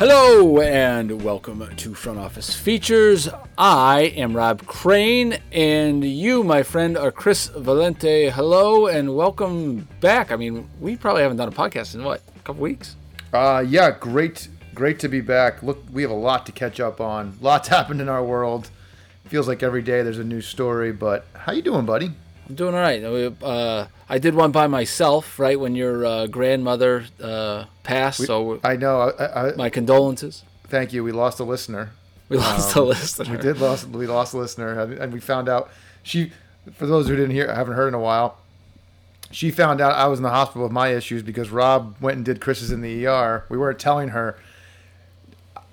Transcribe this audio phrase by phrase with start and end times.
[0.00, 3.28] Hello and welcome to Front Office Features.
[3.58, 8.30] I am Rob Crane, and you, my friend, are Chris Valente.
[8.30, 10.32] Hello and welcome back.
[10.32, 12.96] I mean, we probably haven't done a podcast in what, a couple weeks?
[13.34, 15.62] Uh, yeah, great, great to be back.
[15.62, 17.36] Look, we have a lot to catch up on.
[17.42, 18.70] Lots happened in our world.
[19.26, 20.92] Feels like every day there's a new story.
[20.92, 22.12] But how you doing, buddy?
[22.50, 23.04] I'm doing all right.
[23.04, 28.18] Uh, I did one by myself, right when your uh, grandmother uh, passed.
[28.18, 29.12] We, so I know.
[29.16, 30.42] I, I, my condolences.
[30.66, 31.04] Thank you.
[31.04, 31.92] We lost a listener.
[32.28, 33.36] We lost um, a listener.
[33.36, 33.86] We did lost.
[33.86, 35.70] We lost a listener, and we found out
[36.02, 36.32] she.
[36.74, 38.38] For those who didn't hear, I haven't heard in a while,
[39.30, 42.24] she found out I was in the hospital with my issues because Rob went and
[42.24, 43.44] did Chris's in the ER.
[43.48, 44.36] We weren't telling her.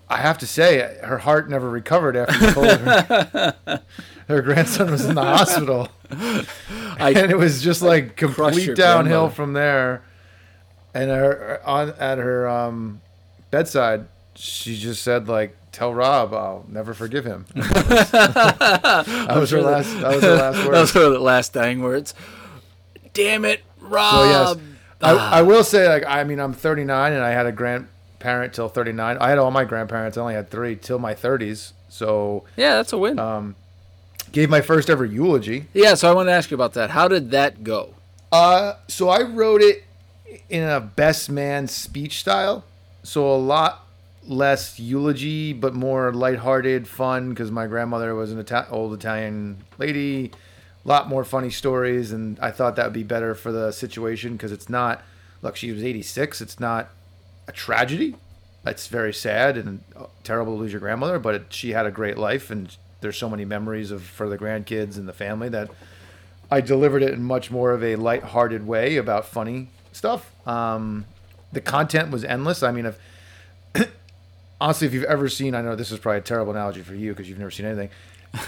[0.10, 3.82] I have to say, her heart never recovered after we told her
[4.28, 5.90] her grandson was in the hospital.
[6.12, 10.04] I and it was just like complete downhill from there.
[10.94, 13.02] And her on at her um,
[13.52, 19.94] bedside, she just said like, "Tell Rob I'll never forgive him." that was, her last.
[20.02, 20.72] That was her last words.
[20.72, 22.14] That was her last dying words.
[23.14, 24.14] Damn it, Rob.
[24.14, 24.56] So yes,
[25.02, 25.32] ah.
[25.32, 28.70] I, I will say like I mean I'm 39 and I had a grandparent till
[28.70, 29.18] 39.
[29.18, 30.18] I had all my grandparents.
[30.18, 31.74] I only had three till my 30s.
[31.90, 33.20] So yeah, that's a win.
[33.20, 33.56] Um,
[34.32, 35.66] gave my first ever eulogy.
[35.74, 36.92] Yeah, so I want to ask you about that.
[36.92, 37.96] How did that go?
[38.32, 39.84] Uh, so I wrote it
[40.50, 42.64] in a best man speech style.
[43.04, 43.86] So a lot
[44.28, 50.32] less eulogy, but more lighthearted, fun, because my grandmother was an Ita- old Italian lady.
[50.84, 54.34] A lot more funny stories, and I thought that would be better for the situation
[54.34, 55.04] because it's not.
[55.42, 56.42] Look, she was 86.
[56.42, 56.90] It's not
[57.48, 58.16] a tragedy.
[58.66, 59.82] It's very sad and
[60.24, 63.30] terrible to lose your grandmother, but it, she had a great life, and there's so
[63.30, 65.70] many memories of for the grandkids and the family that
[66.50, 70.32] I delivered it in much more of a light-hearted way about funny stuff.
[70.48, 71.06] Um,
[71.52, 72.64] the content was endless.
[72.64, 73.00] I mean, if
[74.62, 77.12] honestly, if you've ever seen, I know this is probably a terrible analogy for you
[77.12, 77.90] because you've never seen anything.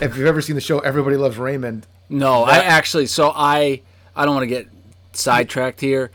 [0.02, 3.06] if you've ever seen the show Everybody Loves Raymond, no, that, I actually.
[3.06, 3.82] So I,
[4.16, 4.68] I don't want to get
[5.14, 6.12] sidetracked here.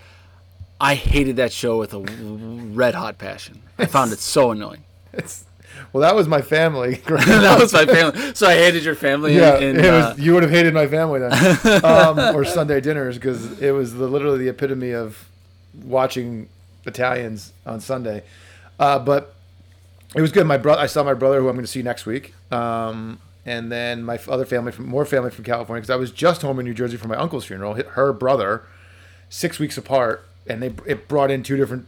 [0.81, 3.62] I hated that show with a red hot passion.
[3.78, 4.84] I found it so annoying.
[5.17, 5.44] It's
[5.93, 6.95] well, that was my family.
[7.07, 8.35] that was my family.
[8.35, 9.37] So I hated your family.
[9.37, 10.15] Yeah, in, in, uh...
[10.17, 13.95] was, you would have hated my family then, um, or Sunday dinners because it was
[13.95, 15.29] the, literally the epitome of
[15.83, 16.49] watching
[16.85, 18.23] Italians on Sunday.
[18.79, 19.35] Uh, but
[20.15, 20.47] it was good.
[20.47, 23.71] My brother, I saw my brother, who I'm going to see next week, um, and
[23.71, 26.65] then my other family from more family from California because I was just home in
[26.65, 27.75] New Jersey for my uncle's funeral.
[27.75, 28.65] Her brother,
[29.29, 31.87] six weeks apart, and they it brought in two different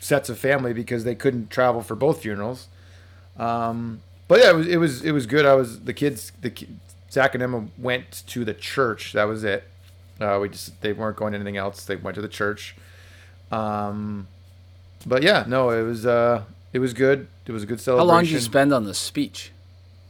[0.00, 2.68] sets of family because they couldn't travel for both funerals.
[3.38, 5.46] Um, but yeah, it was it was it was good.
[5.46, 6.32] I was the kids.
[6.40, 6.52] The
[7.10, 9.12] Zach and Emma went to the church.
[9.12, 9.64] That was it.
[10.20, 11.84] Uh, we just they weren't going to anything else.
[11.84, 12.76] They went to the church.
[13.50, 14.28] Um,
[15.06, 17.28] but yeah, no, it was uh, it was good.
[17.46, 18.08] It was a good celebration.
[18.08, 19.52] How long did you spend on the speech?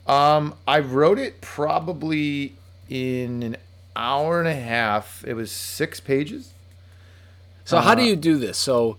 [0.07, 2.55] Um, I wrote it probably
[2.89, 3.57] in an
[3.95, 5.23] hour and a half.
[5.27, 6.53] It was six pages.
[7.65, 8.57] So uh, how do uh, you do this?
[8.57, 8.97] So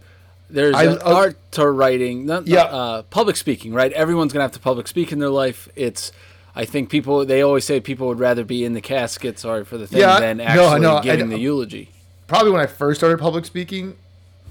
[0.49, 2.63] there's I, uh, art to writing, not, yeah.
[2.63, 3.91] Uh, public speaking, right?
[3.93, 5.69] Everyone's gonna have to public speak in their life.
[5.75, 6.11] It's,
[6.55, 9.77] I think people they always say people would rather be in the casket, sorry for
[9.77, 11.89] the thing, yeah, than actually no, no, giving I, the eulogy.
[12.27, 13.95] Probably when I first started public speaking,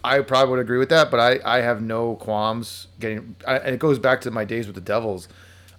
[0.05, 3.37] I probably would agree with that, but I, I have no qualms getting.
[3.47, 5.29] I, and it goes back to my days with the Devils.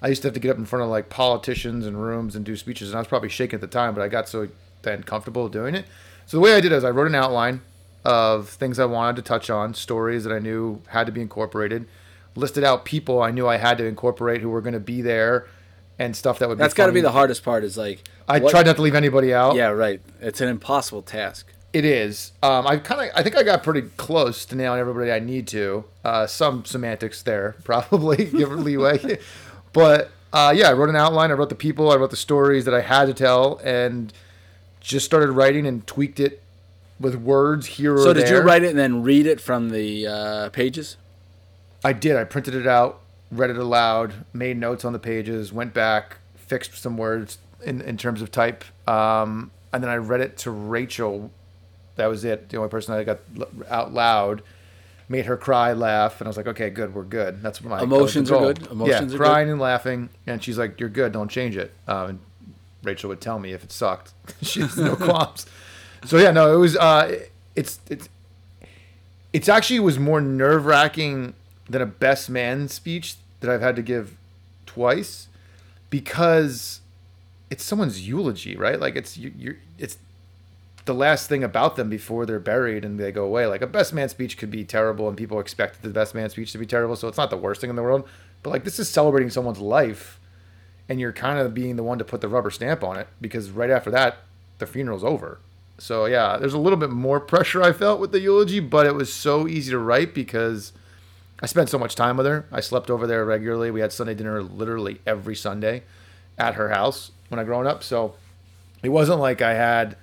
[0.02, 2.46] I used to have to get up in front of like politicians and rooms and
[2.46, 4.48] do speeches, and I was probably shaking at the time, but I got so
[4.82, 5.86] then comfortable doing it.
[6.26, 7.62] So the way I did is I wrote an outline
[8.06, 11.88] of things I wanted to touch on, stories that I knew had to be incorporated,
[12.36, 15.48] listed out people I knew I had to incorporate who were going to be there,
[15.98, 16.58] and stuff that would.
[16.58, 17.64] Be That's got to be the hardest part.
[17.64, 19.56] Is like I what, tried not to leave anybody out.
[19.56, 20.02] Yeah, right.
[20.22, 21.52] It's an impossible task.
[21.72, 22.32] It is.
[22.42, 23.16] Um, I kind of.
[23.16, 25.86] I think I got pretty close to nailing everybody I need to.
[26.04, 29.20] Uh, some semantics there, probably give leeway,
[29.74, 31.32] but uh, yeah, I wrote an outline.
[31.32, 31.92] I wrote the people.
[31.92, 34.14] I wrote the stories that I had to tell, and
[34.80, 36.42] just started writing and tweaked it
[37.00, 38.26] with words here so or there.
[38.26, 40.98] So did you write it and then read it from the uh, pages?
[41.84, 42.16] I did.
[42.16, 43.02] I printed it out,
[43.32, 47.98] read it aloud, made notes on the pages, went back, fixed some words in, in
[47.98, 51.32] terms of type, um, and then I read it to Rachel.
[51.96, 52.50] That was it.
[52.50, 53.20] The only person I got
[53.70, 54.42] out loud.
[55.12, 58.30] Made her cry, laugh, and I was like, "Okay, good, we're good." That's my emotions
[58.30, 58.68] are good.
[58.68, 59.54] Emotions yeah, crying good.
[59.54, 61.14] and laughing, and she's like, "You're good.
[61.14, 62.20] Don't change it." Um, and
[62.84, 64.14] Rachel would tell me if it sucked.
[64.44, 65.48] she has no qualms
[66.06, 66.76] so yeah, no, it was.
[66.78, 67.26] Uh,
[67.56, 68.10] it's it's
[69.34, 71.34] it's actually was more nerve wracking
[71.70, 74.18] than a best man speech that I've had to give
[74.66, 75.28] twice
[75.90, 76.82] because
[77.50, 78.80] it's someone's eulogy, right?
[78.80, 79.98] Like it's you, you're it's
[80.86, 83.46] the last thing about them before they're buried and they go away.
[83.46, 86.52] Like a best man speech could be terrible, and people expect the best man speech
[86.54, 88.08] to be terrible, so it's not the worst thing in the world.
[88.42, 90.20] But like this is celebrating someone's life,
[90.88, 93.52] and you're kind of being the one to put the rubber stamp on it because
[93.52, 94.18] right after that,
[94.58, 95.40] the funeral's over.
[95.80, 98.96] So yeah, there's a little bit more pressure I felt with the eulogy, but it
[98.96, 100.74] was so easy to write because
[101.42, 102.46] I spent so much time with her.
[102.52, 103.72] I slept over there regularly.
[103.72, 105.84] We had Sunday dinner literally every Sunday
[106.38, 107.84] at her house when I growing up.
[107.84, 108.16] So
[108.84, 109.96] it wasn't like I had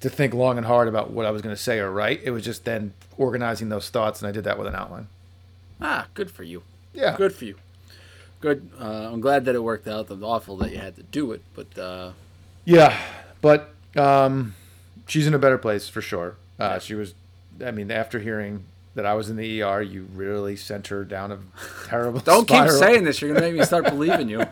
[0.00, 2.20] to think long and hard about what I was going to say or write.
[2.24, 5.08] It was just then organizing those thoughts, and I did that with an outline.
[5.80, 6.62] Ah, good for you.
[6.92, 7.56] Yeah, good for you.
[8.40, 8.70] Good.
[8.80, 10.10] Uh, I'm glad that it worked out.
[10.10, 12.12] It's awful that you had to do it, but uh...
[12.64, 12.98] yeah,
[13.42, 14.54] but um,
[15.10, 16.36] she's in a better place for sure.
[16.58, 17.14] Uh, she was.
[17.64, 18.64] I mean, after hearing
[18.94, 21.38] that I was in the ER, you really sent her down a
[21.86, 22.20] terrible.
[22.24, 22.70] Don't spiral.
[22.70, 23.20] keep saying this.
[23.20, 24.38] You're gonna make me start believing you.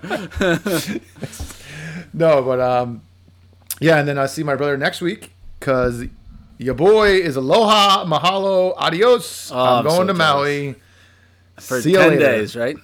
[2.13, 3.03] no, but um,
[3.81, 6.05] yeah, and then I see my brother next week, because
[6.59, 9.51] your boy is aloha, mahalo, adios.
[9.53, 10.15] Oh, I'm, I'm going so to.
[10.15, 10.75] Maui.
[11.61, 12.77] For See 10 days, right?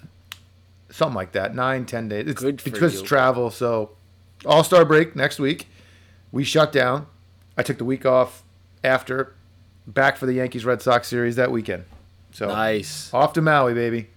[0.90, 1.54] Something like that.
[1.54, 2.26] Nine, ten days.
[2.26, 3.50] It's Good because it's travel.
[3.50, 3.90] So,
[4.44, 5.68] All Star break next week.
[6.32, 7.06] We shut down.
[7.56, 8.42] I took the week off
[8.82, 9.34] after,
[9.86, 11.84] back for the Yankees Red Sox series that weekend.
[12.32, 13.12] So nice.
[13.14, 14.08] Off to Maui, baby.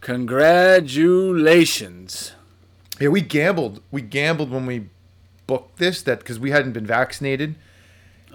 [0.00, 2.32] Congratulations.
[3.00, 3.82] Yeah, we gambled.
[3.90, 4.88] We gambled when we
[5.46, 7.56] booked this that because we hadn't been vaccinated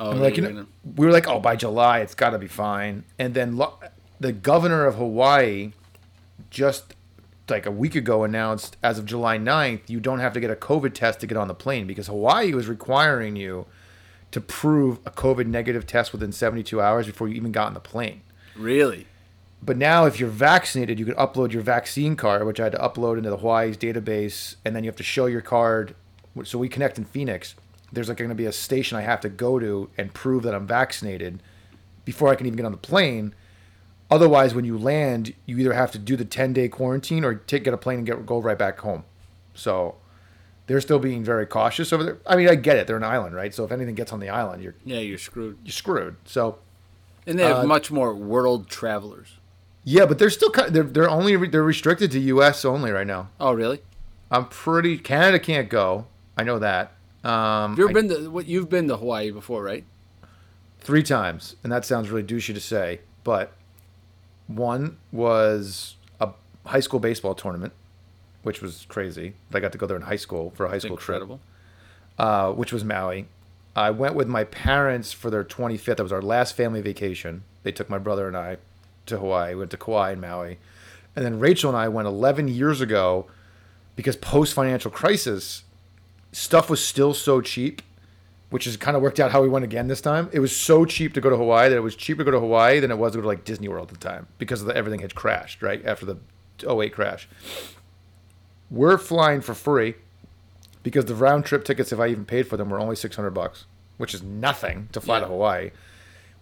[0.02, 3.04] Oh, like you know, we were like, oh, by July it's got to be fine.
[3.20, 3.78] And then lo-
[4.20, 5.74] the governor of Hawaii
[6.50, 6.96] just
[7.48, 10.56] like a week ago announced as of July 9th, you don't have to get a
[10.56, 13.68] COVID test to get on the plane because Hawaii was requiring you
[14.32, 17.80] to prove a COVID negative test within 72 hours before you even got on the
[17.80, 18.22] plane.
[18.56, 19.08] Really?
[19.64, 22.80] But now, if you're vaccinated, you can upload your vaccine card, which I had to
[22.80, 25.96] upload into the Hawaii's database, and then you have to show your card.
[26.44, 27.56] So we connect in Phoenix
[27.92, 30.56] there's like going to be a station I have to go to and prove that
[30.56, 31.44] I'm vaccinated
[32.06, 33.36] before I can even get on the plane.
[34.10, 37.64] Otherwise, when you land, you either have to do the 10 day quarantine or take
[37.64, 39.04] get a plane and get go right back home.
[39.54, 39.96] So
[40.72, 42.18] they're still being very cautious over there.
[42.26, 43.54] I mean, I get it; they're an island, right?
[43.54, 45.58] So if anything gets on the island, you're yeah, you're screwed.
[45.64, 46.16] You're screwed.
[46.26, 46.60] So
[47.28, 49.38] and they have uh, much more world travelers.
[49.84, 52.66] Yeah, but they're still they're they're only they're restricted to U.S.
[52.66, 53.30] only right now.
[53.40, 53.82] Oh, really?
[54.30, 54.98] I'm pretty.
[54.98, 56.08] Canada can't go.
[56.38, 56.94] I know that.
[57.24, 59.84] Um, you've been to what you've been to Hawaii before, right?
[60.80, 63.54] Three times, and that sounds really douchey to say, but
[64.48, 66.30] one was a
[66.66, 67.74] high school baseball tournament,
[68.44, 69.34] which was crazy.
[69.54, 71.40] I got to go there in high school for a high school incredible.
[72.18, 73.28] trip, uh, which was Maui.
[73.76, 75.98] I went with my parents for their 25th.
[75.98, 77.44] That was our last family vacation.
[77.64, 78.58] They took my brother and I
[79.06, 79.54] to Hawaii.
[79.54, 80.60] We went to Kauai and Maui,
[81.16, 83.28] and then Rachel and I went 11 years ago
[83.96, 85.64] because post financial crisis
[86.32, 87.82] stuff was still so cheap,
[88.50, 90.30] which is kind of worked out how we went again this time.
[90.32, 92.40] It was so cheap to go to Hawaii that it was cheaper to go to
[92.40, 94.76] Hawaii than it was to go to like Disney World at the time because the,
[94.76, 96.18] everything had crashed right after the
[96.68, 97.28] 08 crash.
[98.72, 99.96] We're flying for free
[100.82, 103.66] because the round trip tickets, if I even paid for them, were only 600 bucks,
[103.98, 105.26] which is nothing to fly yeah.
[105.26, 105.72] to Hawaii.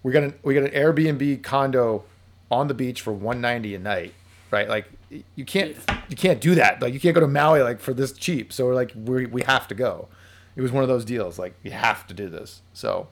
[0.04, 2.04] We got an we got an Airbnb condo
[2.50, 4.14] on the beach for 190 a night,
[4.52, 4.70] right?
[4.70, 5.76] Like you can't
[6.08, 6.82] you can't do that.
[6.82, 8.54] Like you can't go to Maui like for this cheap.
[8.54, 10.08] So we're like we we have to go.
[10.56, 11.38] It was one of those deals.
[11.40, 12.62] Like you have to do this.
[12.74, 13.08] So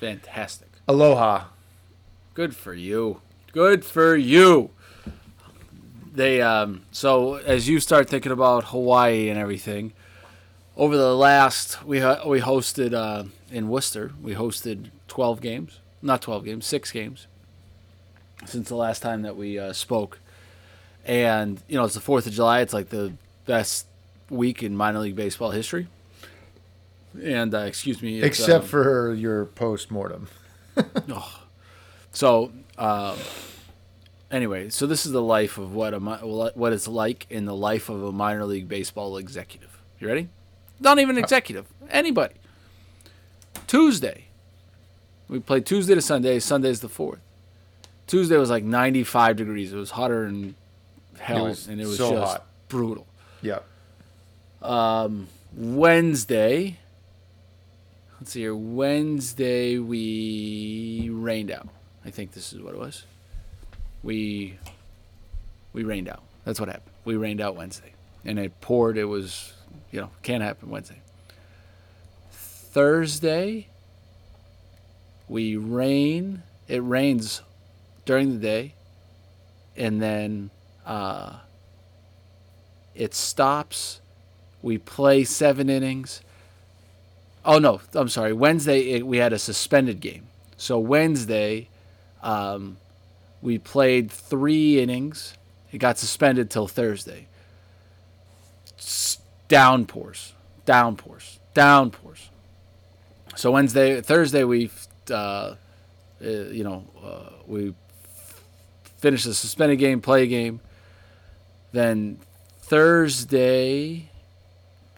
[0.00, 0.68] fantastic.
[0.86, 1.44] Aloha.
[2.34, 3.20] Good for you.
[3.52, 4.70] Good for you.
[6.18, 9.92] They um so as you start thinking about Hawaii and everything,
[10.76, 14.10] over the last we we hosted uh, in Worcester.
[14.20, 17.28] We hosted 12 games, not 12 games, 6 games
[18.46, 20.18] since the last time that we uh, spoke
[21.04, 22.62] and you know it's the Fourth of July.
[22.62, 23.12] It's like the
[23.46, 23.86] best
[24.28, 25.86] week in minor league baseball history.
[27.22, 30.26] And uh, excuse me, except um, for your post mortem.
[31.08, 31.34] oh.
[32.10, 33.14] So uh,
[34.30, 37.88] anyway, so this is the life of what a what it's like in the life
[37.88, 39.80] of a minor league baseball executive.
[39.98, 40.28] You ready?
[40.80, 41.66] Not even executive.
[41.90, 42.34] Anybody.
[43.66, 44.24] Tuesday.
[45.28, 46.38] We played Tuesday to Sunday.
[46.38, 47.20] Sunday's the fourth.
[48.06, 49.72] Tuesday was like 95 degrees.
[49.72, 50.54] It was hotter than
[51.18, 52.46] hell, it and it was so just hot.
[52.68, 53.06] brutal.
[53.42, 53.58] Yeah.
[54.62, 56.78] Um, Wednesday.
[58.18, 58.56] Let's see here.
[58.56, 61.68] Wednesday we rained out.
[62.04, 63.04] I think this is what it was.
[64.02, 64.58] We
[65.72, 66.22] we rained out.
[66.44, 66.94] That's what happened.
[67.04, 67.92] We rained out Wednesday,
[68.24, 68.96] and it poured.
[68.96, 69.52] It was
[69.90, 71.00] you know can't happen Wednesday.
[72.30, 73.68] Thursday
[75.28, 76.42] we rain.
[76.66, 77.42] It rains
[78.04, 78.74] during the day,
[79.76, 80.50] and then
[80.86, 81.34] uh,
[82.94, 84.00] it stops.
[84.62, 86.22] We play seven innings.
[87.44, 88.32] Oh no, I'm sorry.
[88.32, 90.26] Wednesday it, we had a suspended game.
[90.56, 91.68] So Wednesday,
[92.22, 92.78] um,
[93.40, 95.34] we played three innings.
[95.72, 97.28] It got suspended till Thursday.
[99.48, 102.30] Downpours, downpours, downpours.
[103.36, 104.70] So Wednesday, Thursday we,
[105.10, 105.54] uh, uh,
[106.20, 107.74] you know, uh, we
[108.98, 110.60] finish the suspended game, play game.
[111.72, 112.18] Then
[112.60, 114.10] Thursday,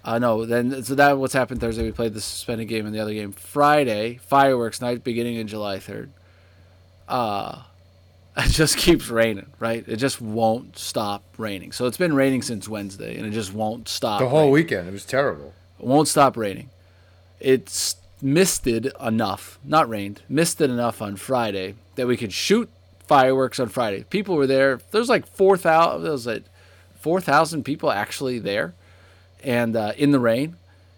[0.02, 1.84] uh, no, then so that what's happened Thursday.
[1.84, 3.32] We played the suspended game and the other game.
[3.32, 6.10] Friday, fireworks night beginning in July third.
[7.06, 7.62] Uh,
[8.36, 9.84] it just keeps raining, right?
[9.86, 11.72] It just won't stop raining.
[11.72, 14.20] So it's been raining since Wednesday, and it just won't stop.
[14.20, 14.52] The whole raining.
[14.52, 15.54] weekend, it was terrible.
[15.78, 16.70] It won't stop raining.
[17.40, 22.70] It's misted enough, not rained, misted enough on Friday that we could shoot
[23.06, 24.04] fireworks on Friday.
[24.04, 24.80] People were there.
[24.90, 26.02] There's like four thousand.
[26.02, 26.44] There was like
[26.94, 28.74] four thousand people actually there,
[29.42, 30.56] and uh, in the rain,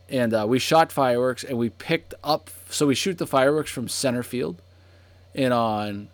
[0.09, 2.51] and uh, we shot fireworks and we picked up.
[2.69, 4.61] So we shoot the fireworks from center field,
[5.35, 6.09] and on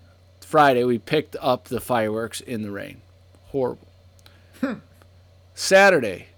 [0.48, 3.02] Friday we picked up the fireworks in the rain.
[3.48, 3.86] Horrible.
[4.62, 4.76] Hmm.
[5.54, 6.28] Saturday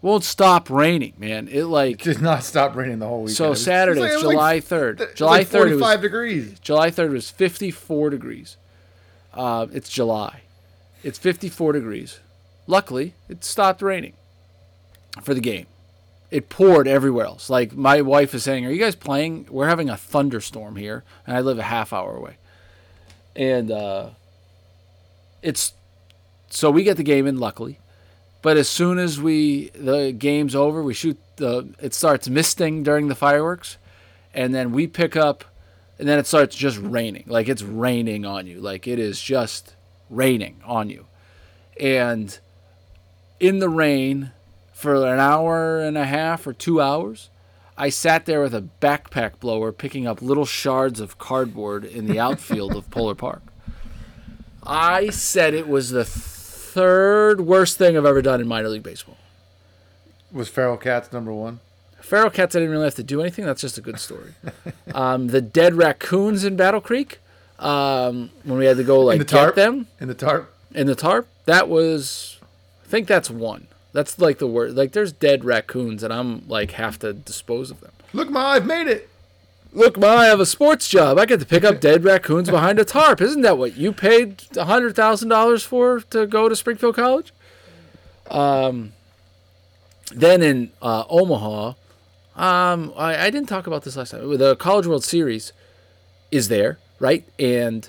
[0.00, 1.46] won't stop raining, man.
[1.46, 3.34] It like it did not stop raining the whole week.
[3.36, 5.10] So Saturday, it's July third.
[5.14, 6.58] July third, five degrees.
[6.60, 8.56] July third was fifty four degrees.
[9.34, 10.40] Uh, it's July.
[11.02, 12.18] It's fifty four degrees.
[12.66, 14.14] Luckily, it stopped raining
[15.20, 15.66] for the game.
[16.30, 17.50] It poured everywhere else.
[17.50, 19.48] Like my wife is saying, "Are you guys playing?
[19.50, 22.38] We're having a thunderstorm here, and I live a half hour away."
[23.40, 24.10] And uh,
[25.42, 25.72] it's
[26.50, 27.78] so we get the game in luckily
[28.42, 33.08] but as soon as we the game's over we shoot the it starts misting during
[33.08, 33.78] the fireworks
[34.34, 35.44] and then we pick up
[36.00, 37.24] and then it starts just raining.
[37.26, 38.58] Like it's raining on you.
[38.58, 39.74] Like it is just
[40.08, 41.06] raining on you.
[41.78, 42.36] And
[43.38, 44.32] in the rain
[44.72, 47.28] for an hour and a half or two hours
[47.80, 52.20] I sat there with a backpack blower picking up little shards of cardboard in the
[52.20, 53.40] outfield of Polar Park.
[54.62, 59.16] I said it was the third worst thing I've ever done in minor league baseball.
[60.30, 61.60] Was feral cats number one?
[62.02, 63.46] Feral cats, I didn't really have to do anything.
[63.46, 64.34] That's just a good story.
[64.94, 67.18] um, the dead raccoons in Battle Creek,
[67.58, 70.54] um, when we had to go like the get them in the tarp.
[70.74, 72.36] In the tarp, that was,
[72.84, 73.68] I think that's one.
[73.92, 74.76] That's like the word.
[74.76, 77.92] Like there's dead raccoons, and I'm like have to dispose of them.
[78.12, 79.08] Look, ma, I've made it.
[79.72, 81.18] Look, ma, I have a sports job.
[81.18, 83.20] I get to pick up dead raccoons behind a tarp.
[83.20, 87.32] Isn't that what you paid hundred thousand dollars for to go to Springfield College?
[88.30, 88.92] Um.
[90.12, 91.74] Then in uh, Omaha,
[92.34, 94.36] um, I, I didn't talk about this last time.
[94.38, 95.52] The College World Series
[96.32, 97.24] is there, right?
[97.38, 97.88] And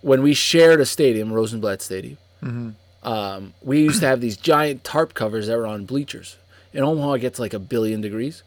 [0.00, 2.70] when we shared a stadium, Rosenblatt Stadium, mm-hmm
[3.02, 6.36] um, we used to have these giant tarp covers that were on bleachers.
[6.72, 8.42] In Omaha, it gets like a billion degrees,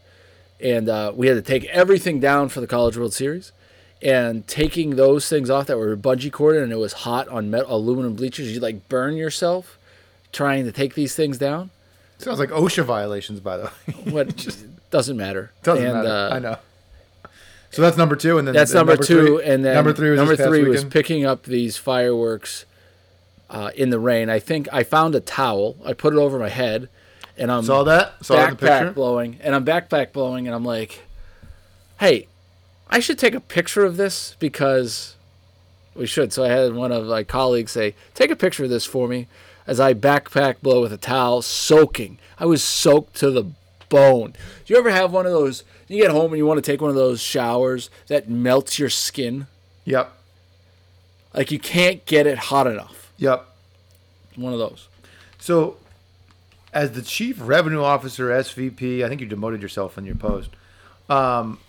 [0.59, 3.51] and uh, we had to take everything down for the College World Series.
[4.01, 7.75] And taking those things off that were bungee corded and it was hot on metal,
[7.75, 9.79] aluminum bleachers, you like burn yourself
[10.31, 11.71] trying to take these things down.
[12.17, 13.93] Sounds like OSHA violations, by the way.
[14.11, 15.51] what just doesn't matter.
[15.63, 16.09] Doesn't and, matter.
[16.09, 16.57] Uh, I know.
[17.71, 20.11] So that's number two, and then that's number, number, two, three, and then number three
[20.11, 22.65] was, number three was picking up these fireworks
[23.49, 24.29] uh, in the rain.
[24.29, 25.77] I think I found a towel.
[25.85, 26.89] I put it over my head,
[27.37, 28.91] and I'm saw that saw backpack the picture?
[28.91, 31.03] blowing, and I'm backpack blowing, and I'm like,
[31.99, 32.27] hey,
[32.89, 35.15] I should take a picture of this because
[35.95, 36.33] we should.
[36.33, 39.27] So I had one of my colleagues say, take a picture of this for me
[39.67, 42.19] as I backpack blow with a towel, soaking.
[42.39, 43.51] I was soaked to the
[43.89, 44.33] bone.
[44.65, 45.63] Do you ever have one of those?
[45.87, 48.89] You get home and you want to take one of those showers that melts your
[48.89, 49.47] skin.
[49.85, 50.11] Yep.
[51.33, 53.04] Like you can't get it hot enough.
[53.17, 53.45] Yep.
[54.35, 54.87] One of those.
[55.39, 55.77] So,
[56.73, 60.49] as the chief revenue officer, SVP, I think you demoted yourself in your post.
[61.09, 61.59] Um,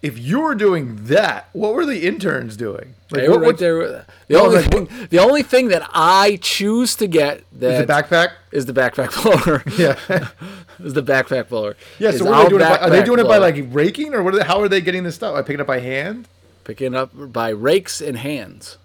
[0.00, 2.94] if you were doing that, what were the interns doing?
[3.10, 4.06] Like, they were right there.
[4.28, 7.92] The only, like, thing, the only thing that I choose to get that is the
[7.92, 9.62] backpack is the backpack blower.
[9.78, 9.96] Yeah,
[10.84, 11.76] is the backpack blower.
[11.98, 12.12] Yeah.
[12.12, 12.60] So what are they doing?
[12.62, 14.34] By, are they doing it by like raking, or what?
[14.34, 15.34] Are they, how are they getting this stuff?
[15.34, 16.28] Are picking it up by hand?
[16.64, 18.76] Picking up by rakes and hands.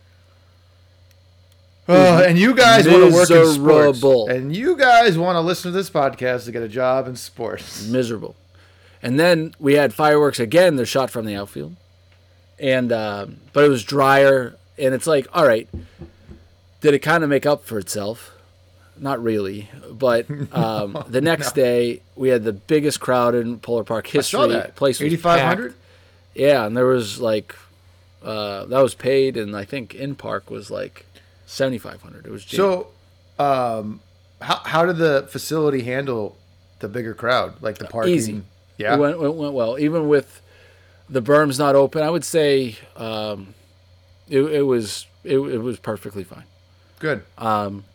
[1.87, 4.03] Uh, and you guys want to work in sports.
[4.29, 7.85] And you guys want to listen to this podcast to get a job in sports.
[7.87, 8.35] Miserable.
[9.01, 10.77] And then we had fireworks again.
[10.77, 11.75] They're shot from the outfield,
[12.57, 14.55] and uh, but it was drier.
[14.77, 15.67] And it's like, all right,
[16.79, 18.31] did it kind of make up for itself?
[18.97, 20.25] Not really, but
[20.55, 21.63] um, the next no.
[21.63, 24.39] day we had the biggest crowd in Polar Park history.
[24.39, 24.75] I saw that.
[24.77, 25.73] Place eighty five hundred.
[26.33, 27.53] Yeah, and there was like
[28.23, 31.05] uh, that was paid, and I think in park was like
[31.45, 32.25] seventy five hundred.
[32.25, 32.87] It was so.
[33.39, 34.01] Um,
[34.41, 36.37] how how did the facility handle
[36.79, 38.13] the bigger crowd, like the parking?
[38.13, 38.41] Easy,
[38.77, 39.79] Yeah, it went, it went well.
[39.79, 40.41] Even with
[41.09, 43.53] the berms not open, I would say um,
[44.29, 46.43] it, it was it, it was perfectly fine.
[46.99, 47.23] Good.
[47.37, 47.85] Um,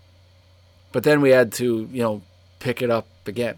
[0.93, 2.23] but then we had to you know
[2.61, 3.57] pick it up again.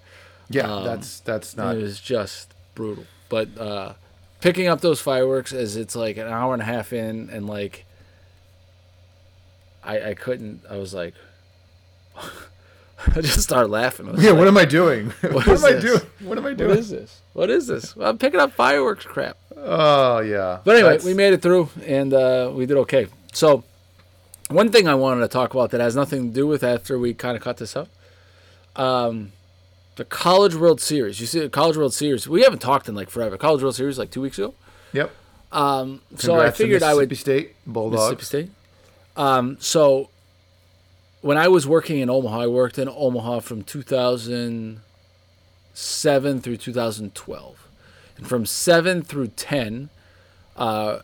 [0.48, 1.76] yeah, um, that's that's not.
[1.76, 3.04] It was just brutal.
[3.28, 3.92] But uh,
[4.40, 7.84] picking up those fireworks as it's like an hour and a half in, and like
[9.82, 10.62] I I couldn't.
[10.68, 11.14] I was like.
[13.16, 14.06] I just started laughing.
[14.18, 15.06] Yeah, like, what am I doing?
[15.20, 15.64] what, what am this?
[15.64, 16.00] I doing?
[16.20, 16.70] What am I doing?
[16.70, 17.20] What is this?
[17.32, 17.96] What is this?
[17.96, 19.38] Well, I'm picking up fireworks crap.
[19.56, 20.58] Oh yeah.
[20.64, 21.04] But anyway, That's...
[21.04, 23.06] we made it through and uh, we did okay.
[23.32, 23.64] So,
[24.48, 27.14] one thing I wanted to talk about that has nothing to do with after we
[27.14, 27.88] kind of cut this up,
[28.76, 29.32] um,
[29.96, 31.20] the College World Series.
[31.20, 32.28] You see, the College World Series.
[32.28, 33.38] We haven't talked in like forever.
[33.38, 34.54] College World Series like two weeks ago.
[34.92, 35.10] Yep.
[35.52, 38.16] Um, so I figured I would Mississippi State Bulldogs.
[38.16, 38.50] Mississippi State.
[39.20, 40.08] Um, so
[41.20, 47.68] when I was working in Omaha, I worked in Omaha from 2007 through 2012.
[48.16, 49.90] And from 7 through 10,
[50.56, 51.00] uh,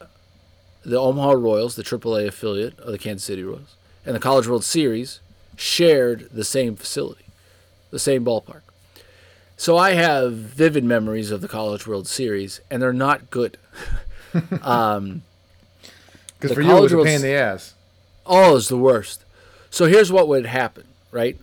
[0.82, 4.64] the Omaha Royals, the AAA affiliate of the Kansas City Royals, and the College World
[4.64, 5.20] Series
[5.56, 7.26] shared the same facility,
[7.90, 8.62] the same ballpark.
[9.58, 13.58] So I have vivid memories of the College World Series, and they're not good.
[14.62, 15.20] um,
[16.40, 17.74] because for you, it was a pain in the ass.
[18.26, 19.24] Oh, it's the worst.
[19.70, 21.38] So here's what would happen, right?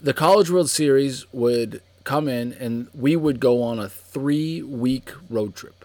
[0.00, 5.10] The College World Series would come in and we would go on a three week
[5.28, 5.84] road trip.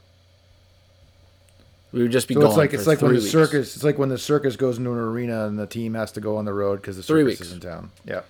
[1.91, 3.31] We would just be so it's like it's like when the weeks.
[3.31, 6.21] circus it's like when the circus goes into an arena and the team has to
[6.21, 7.91] go on the road because the circus is in town.
[8.05, 8.21] Yeah.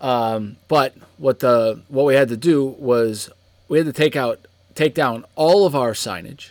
[0.00, 3.30] Um, but what the what we had to do was
[3.68, 6.50] we had to take out take down all of our signage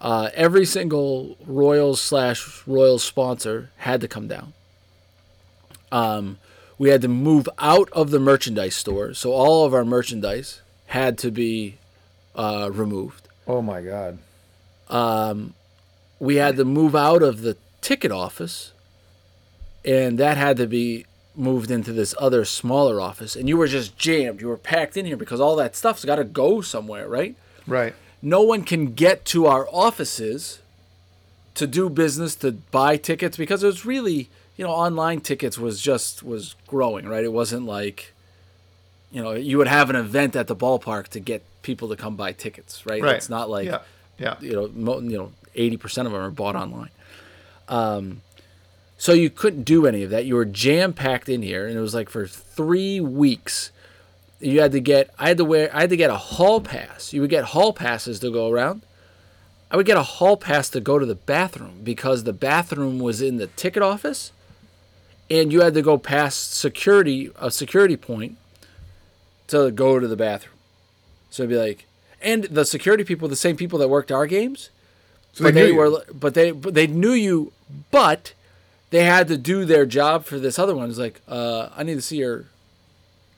[0.00, 4.52] uh, every single Royals slash Royals sponsor had to come down.
[5.90, 6.38] Um,
[6.78, 11.18] we had to move out of the merchandise store, so all of our merchandise had
[11.18, 11.78] to be
[12.36, 13.26] uh, removed.
[13.46, 14.18] Oh my God!
[14.88, 15.54] Um,
[16.20, 18.72] we had to move out of the ticket office,
[19.84, 23.34] and that had to be moved into this other smaller office.
[23.34, 24.40] And you were just jammed.
[24.40, 27.34] You were packed in here because all that stuff's got to go somewhere, right?
[27.66, 30.60] Right no one can get to our offices
[31.54, 35.80] to do business to buy tickets because it was really you know online tickets was
[35.80, 38.12] just was growing right it wasn't like
[39.10, 42.16] you know you would have an event at the ballpark to get people to come
[42.16, 43.16] buy tickets right, right.
[43.16, 43.80] it's not like yeah.
[44.18, 44.36] yeah.
[44.40, 46.90] you know mo- you know 80% of them are bought online
[47.68, 48.20] um,
[48.96, 51.80] so you couldn't do any of that you were jam packed in here and it
[51.80, 53.72] was like for 3 weeks
[54.40, 57.12] you had to get I had to wear I had to get a hall pass.
[57.12, 58.82] You would get hall passes to go around.
[59.70, 63.20] I would get a hall pass to go to the bathroom because the bathroom was
[63.20, 64.32] in the ticket office
[65.30, 68.36] and you had to go past security a security point
[69.48, 70.56] to go to the bathroom.
[71.30, 71.86] So it'd be like
[72.20, 74.70] and the security people, the same people that worked our games.
[75.32, 77.52] So but they, they were but they but they knew you
[77.90, 78.32] but
[78.90, 80.88] they had to do their job for this other one.
[80.88, 82.46] It's like, uh, I need to see your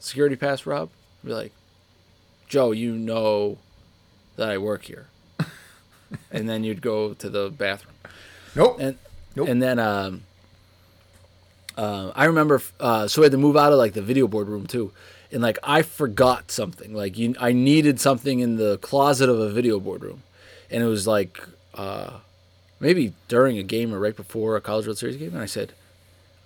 [0.01, 0.91] security pass, Rob?
[1.25, 1.53] Be like,
[2.49, 3.59] Joe, you know
[4.37, 5.07] that I work here.
[6.33, 7.95] and then you'd go to the bathroom.
[8.57, 8.79] Nope.
[8.81, 8.99] And
[9.37, 9.49] nope.
[9.49, 10.23] and then um,
[11.77, 14.49] uh, I remember uh, so we had to move out of like the video board
[14.49, 14.93] room too.
[15.31, 16.93] And like I forgot something.
[16.93, 20.23] Like you I needed something in the closet of a video board room.
[20.71, 21.41] And it was like
[21.75, 22.19] uh,
[22.81, 25.73] maybe during a game or right before a college world series game and I said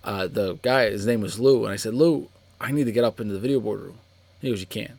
[0.03, 2.29] uh, the guy his name was Lou and I said, Lou,
[2.65, 3.99] I need to get up into the video board room.
[4.41, 4.99] He goes, You can't.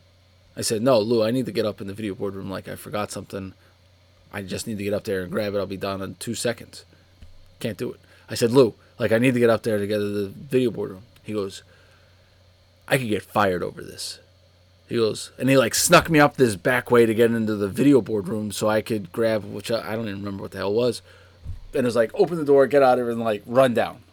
[0.56, 2.68] I said, No, Lou, I need to get up in the video board room like
[2.68, 3.54] I forgot something.
[4.32, 5.58] I just need to get up there and grab it.
[5.58, 6.84] I'll be done in two seconds.
[7.58, 8.00] Can't do it.
[8.30, 10.70] I said, Lou, like I need to get up there to get to the video
[10.70, 11.02] board room.
[11.24, 11.64] He goes,
[12.86, 14.20] I could get fired over this.
[14.88, 17.68] He goes, and he like snuck me up this back way to get into the
[17.68, 20.58] video board room so I could grab, which I, I don't even remember what the
[20.58, 21.02] hell was.
[21.74, 24.04] And it was like, open the door, get out of it, and like run down.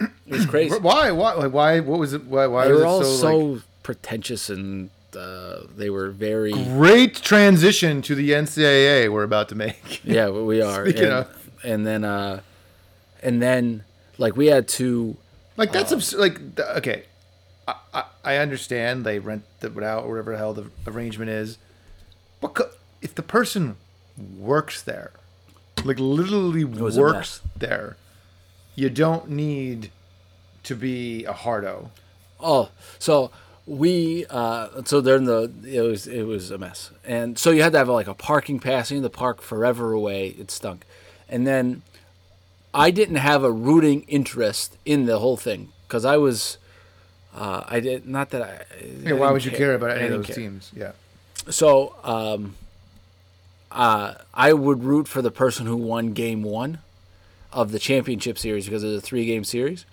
[0.00, 0.78] It was crazy.
[0.78, 1.10] why?
[1.10, 1.46] Why?
[1.46, 1.80] Why?
[1.80, 2.24] What was it?
[2.24, 2.46] Why?
[2.46, 3.62] Why they was were all so, so like...
[3.82, 10.00] pretentious and uh, they were very great transition to the NCAA we're about to make.
[10.04, 10.84] yeah, we are.
[10.84, 12.40] Speaking and, of, and then, uh,
[13.22, 13.84] and then,
[14.18, 15.16] like we had to,
[15.56, 17.04] like that's uh, abs- like okay,
[17.66, 21.58] I, I, I understand they rent it out or whatever the hell the arrangement is,
[22.40, 23.76] but if the person
[24.38, 25.12] works there,
[25.84, 27.96] like literally works there
[28.76, 29.90] you don't need
[30.62, 31.90] to be a hardo.
[32.38, 33.32] Oh, so
[33.66, 37.62] we uh, so they're in the it was it was a mess, and so you
[37.62, 40.28] had to have like a parking pass in the park forever away.
[40.28, 40.84] It stunk,
[41.28, 41.82] and then
[42.72, 46.58] I didn't have a rooting interest in the whole thing because I was
[47.36, 48.64] Uh, I did not that I.
[49.02, 50.36] Yeah, why would you care, care about any of those care.
[50.36, 50.70] teams?
[50.74, 50.92] Yeah.
[51.50, 52.56] So, um,
[53.70, 56.78] uh, I would root for the person who won Game One
[57.56, 59.84] of the championship series because it was a three-game series.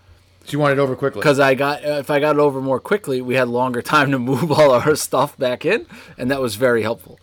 [0.45, 1.21] So you want it over quickly?
[1.21, 4.19] Because I got if I got it over more quickly, we had longer time to
[4.19, 5.85] move all our stuff back in,
[6.17, 7.19] and that was very helpful.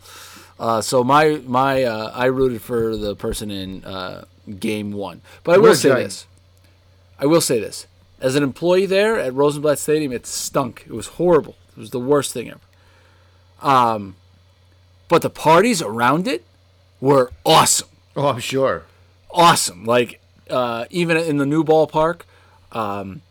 [0.59, 4.25] Uh, so my my uh, I rooted for the person in uh,
[4.59, 6.25] Game One, but I will say this.
[7.19, 7.85] I will say this
[8.21, 10.85] as an employee there at Rosenblatt Stadium, it stunk.
[10.87, 11.55] It was horrible.
[11.75, 12.59] It was the worst thing ever.
[13.61, 14.15] Um,
[15.09, 16.45] but the parties around it
[16.99, 17.89] were awesome.
[18.15, 18.83] Oh, I'm sure.
[19.31, 19.85] Awesome.
[19.85, 20.20] Like
[20.51, 22.21] uh, even in the new ballpark,
[22.71, 23.21] um,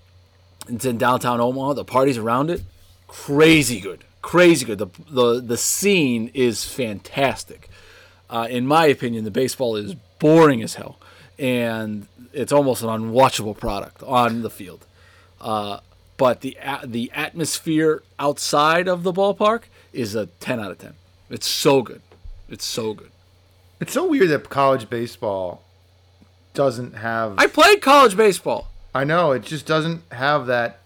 [0.68, 1.74] it's in downtown Omaha.
[1.74, 2.62] The parties around it,
[3.08, 4.78] crazy good, crazy good.
[4.78, 7.68] The the the scene is fantastic.
[8.28, 10.98] Uh, in my opinion, the baseball is boring as hell,
[11.38, 14.86] and it's almost an unwatchable product on the field.
[15.40, 15.80] Uh,
[16.16, 20.94] but the the atmosphere outside of the ballpark is a ten out of ten.
[21.28, 22.02] It's so good.
[22.48, 23.10] It's so good.
[23.80, 25.62] It's so weird that college baseball
[26.60, 27.38] doesn't have.
[27.38, 28.68] I played college baseball.
[28.94, 30.80] I know it just doesn't have that.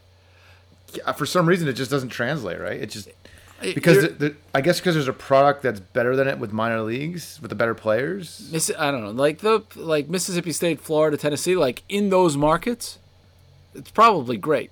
[1.16, 2.80] For some reason, it just doesn't translate right.
[2.80, 3.08] It just
[3.60, 6.80] because the, the, I guess because there's a product that's better than it with minor
[6.82, 8.52] leagues with the better players.
[8.78, 13.00] I don't know, like the like Mississippi State, Florida, Tennessee, like in those markets,
[13.74, 14.70] it's probably great,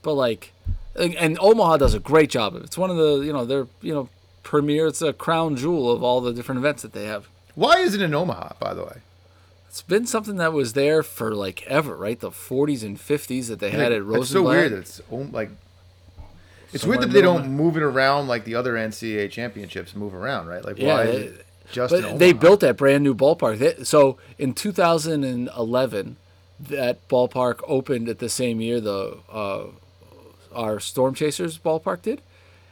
[0.00, 0.54] but like,
[0.96, 2.64] and Omaha does a great job of it.
[2.64, 4.08] It's one of the you know they're you know
[4.44, 4.86] premier.
[4.86, 7.28] It's a crown jewel of all the different events that they have.
[7.54, 9.02] Why is it in Omaha, by the way?
[9.78, 12.18] It's been something that was there for like ever, right?
[12.18, 14.22] The 40s and 50s that they had at Rosenblatt.
[14.22, 14.72] It's so weird.
[14.72, 15.50] It's like
[16.72, 20.48] it's weird that they don't move it around like the other NCAA championships move around,
[20.48, 20.64] right?
[20.64, 21.32] Like yeah, why they,
[21.70, 23.86] just but they built that brand new ballpark.
[23.86, 26.16] so in 2011,
[26.58, 29.66] that ballpark opened at the same year the uh,
[30.52, 32.20] our Storm Chasers ballpark did.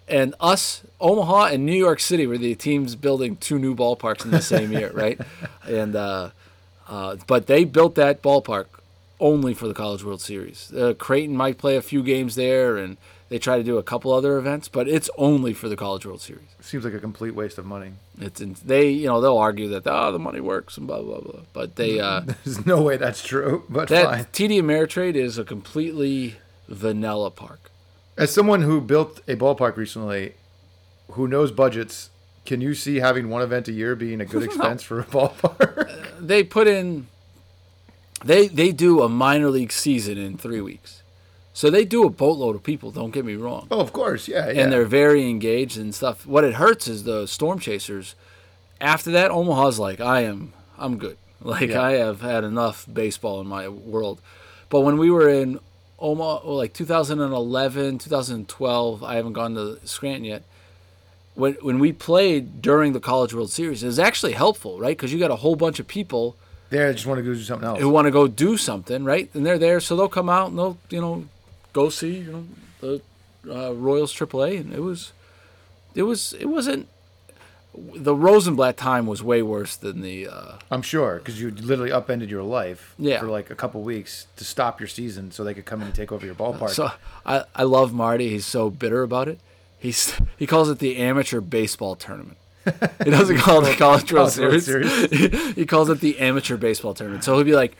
[0.09, 4.33] And us, Omaha and New York City were the teams building two new ballparks in
[4.33, 5.21] the same year, right?
[5.69, 6.31] And uh,
[6.89, 8.67] uh, but they built that ballpark
[9.19, 10.73] only for the College World Series.
[10.73, 12.97] Uh, Creighton might play a few games there, and
[13.29, 16.21] they try to do a couple other events, but it's only for the College World
[16.21, 16.45] Series.
[16.61, 17.93] Seems like a complete waste of money.
[18.21, 21.21] It's in, they, you know, they'll argue that oh the money works and blah blah
[21.21, 22.01] blah, but they.
[22.07, 24.25] Uh, There's no way that's true, but that fine.
[24.27, 26.37] TD Ameritrade is a completely
[26.69, 27.71] vanilla park.
[28.17, 30.35] As someone who built a ballpark recently,
[31.13, 32.11] who knows budgets,
[32.45, 36.06] can you see having one event a year being a good expense for a ballpark?
[36.19, 37.09] They put in.
[38.25, 41.03] They they do a minor league season in three weeks.
[41.57, 42.91] So they do a boatload of people.
[42.91, 43.67] Don't get me wrong.
[43.71, 44.63] Oh, of course, yeah, yeah.
[44.63, 46.27] And they're very engaged and stuff.
[46.27, 48.15] What it hurts is the storm chasers.
[48.79, 51.17] After that, Omaha's like, I am, I'm good.
[51.41, 51.83] Like yeah.
[51.83, 54.21] I have had enough baseball in my world.
[54.69, 55.61] But when we were in
[55.99, 60.43] Omaha, like 2011, 2012, I haven't gone to Scranton yet.
[61.37, 64.97] When when we played during the College World Series, it was actually helpful, right?
[64.97, 66.37] Because you got a whole bunch of people
[66.71, 67.81] there just want to go do something else.
[67.81, 69.33] Who want to go do something, right?
[69.35, 71.27] And they're there, so they'll come out and they'll, you know,
[71.73, 72.47] go see you know
[72.81, 73.03] the
[73.49, 75.13] uh, Royals AAA, and it was
[75.95, 76.89] it was it wasn't
[77.95, 80.29] the Rosenblatt time was way worse than the.
[80.29, 83.21] Uh, I'm sure because you literally upended your life yeah.
[83.21, 85.95] for like a couple weeks to stop your season so they could come in and
[85.95, 86.71] take over your ballpark.
[86.71, 86.91] So
[87.25, 88.29] I I love Marty.
[88.31, 89.39] He's so bitter about it.
[89.79, 92.39] He's he calls it the amateur baseball tournament.
[93.05, 94.65] He doesn't call it the College World Series.
[94.65, 95.55] Series.
[95.55, 97.23] he calls it the amateur baseball tournament.
[97.23, 97.77] So he'll be like,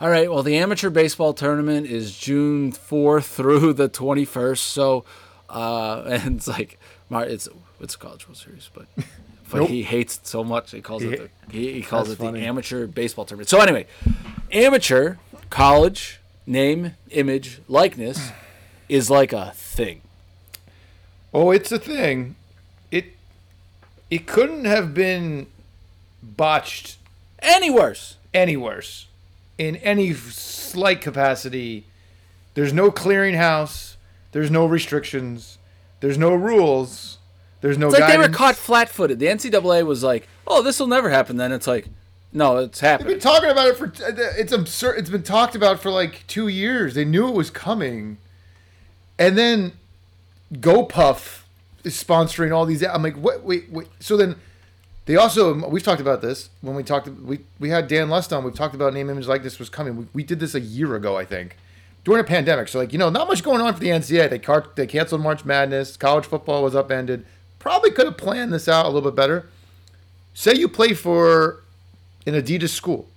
[0.00, 4.58] all right, well, the amateur baseball tournament is June 4th through the 21st.
[4.58, 5.04] So,
[5.48, 6.80] uh, and it's like,
[7.10, 7.48] it's
[7.80, 8.86] it's a college World Series, but
[9.50, 9.68] but nope.
[9.68, 12.40] he hates it so much he calls he, it the, he, he calls it funny.
[12.40, 13.48] the amateur baseball tournament.
[13.48, 13.86] So anyway,
[14.50, 15.16] amateur
[15.50, 18.32] college name, image, likeness
[18.88, 20.00] is like a thing.
[21.34, 22.36] Oh, it's a thing.
[22.90, 23.06] It
[24.08, 25.48] it couldn't have been
[26.22, 26.96] botched
[27.40, 28.16] any worse.
[28.32, 29.06] Any worse
[29.58, 31.84] in any slight capacity.
[32.54, 33.96] There's no clearinghouse.
[34.32, 35.58] There's no restrictions.
[36.00, 37.18] There's no rules.
[37.60, 37.86] There's no.
[37.86, 38.26] It's like guidance.
[38.26, 39.18] they were caught flat-footed.
[39.18, 41.88] The NCAA was like, "Oh, this will never happen." Then it's like,
[42.32, 43.08] no, it's happening.
[43.08, 43.92] They've been talking about it for.
[43.96, 44.98] It's absurd.
[44.98, 46.94] It's been talked about for like two years.
[46.94, 48.18] They knew it was coming,
[49.18, 49.72] and then
[50.52, 51.42] GoPuff
[51.84, 52.82] is sponsoring all these.
[52.82, 53.44] I'm like, what?
[53.44, 53.88] Wait, wait.
[54.00, 54.36] So then
[55.06, 57.08] they also we've talked about this when we talked.
[57.08, 58.44] We we had Dan Lust on.
[58.44, 59.96] We've talked about name image like this was coming.
[59.96, 61.56] We, we did this a year ago, I think,
[62.04, 62.68] during a pandemic.
[62.68, 64.30] So like you know, not much going on for the NCAA.
[64.30, 65.96] They car- they canceled March Madness.
[65.96, 67.26] College football was upended.
[67.58, 69.48] Probably could have planned this out a little bit better.
[70.32, 71.62] Say you play for
[72.26, 73.08] an Adidas school.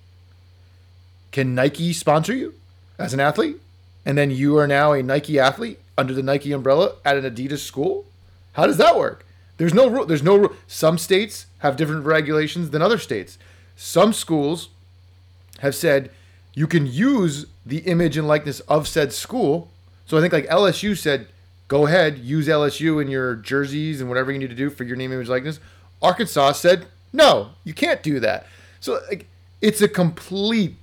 [1.31, 2.53] Can Nike sponsor you
[2.97, 3.57] as an athlete?
[4.05, 7.59] And then you are now a Nike athlete under the Nike umbrella at an Adidas
[7.59, 8.05] school?
[8.53, 9.25] How does that work?
[9.57, 10.05] There's no rule.
[10.05, 10.53] There's no rule.
[10.67, 13.37] Some states have different regulations than other states.
[13.75, 14.69] Some schools
[15.59, 16.11] have said
[16.53, 19.71] you can use the image and likeness of said school.
[20.05, 21.27] So I think like LSU said,
[21.67, 24.95] go ahead, use LSU in your jerseys and whatever you need to do for your
[24.95, 25.59] name, image, likeness.
[26.01, 28.47] Arkansas said, no, you can't do that.
[28.79, 29.27] So like,
[29.61, 30.75] it's a complete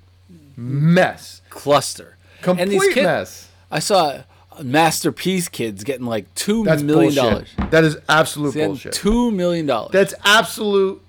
[0.57, 1.41] mess.
[1.49, 2.17] Cluster.
[2.43, 3.49] Complete mess.
[3.71, 4.23] I saw
[4.63, 7.49] Master P's kids getting like two That's million dollars.
[7.71, 8.93] That is absolute bullshit.
[8.93, 9.93] Two million dollars.
[9.93, 11.03] That's absolute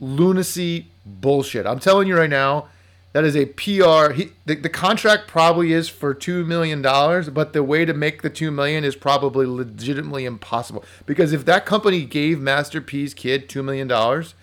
[0.00, 1.66] lunacy bullshit.
[1.66, 2.68] I'm telling you right now,
[3.12, 4.12] that is a PR.
[4.12, 8.22] He, the, the contract probably is for two million dollars, but the way to make
[8.22, 10.84] the two million is probably legitimately impossible.
[11.06, 14.34] Because if that company gave Master P's kid two million dollars,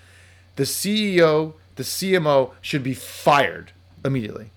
[0.55, 3.71] the CEO, the CMO should be fired
[4.03, 4.49] immediately.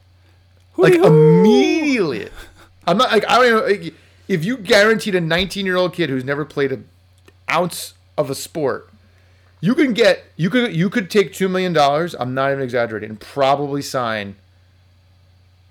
[0.77, 2.29] Like immediately.
[2.88, 3.66] I'm not like I don't know.
[3.66, 3.94] Like,
[4.29, 6.88] if you guaranteed a 19 year old kid who's never played an
[7.51, 8.90] ounce of a sport,
[9.61, 12.14] you can get you could you could take two million dollars.
[12.18, 14.37] I'm not even exaggerating, and probably sign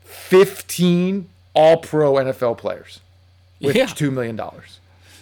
[0.02, 3.00] 15 All Pro NFL players
[3.60, 3.88] with yeah.
[3.88, 4.80] two million dollars.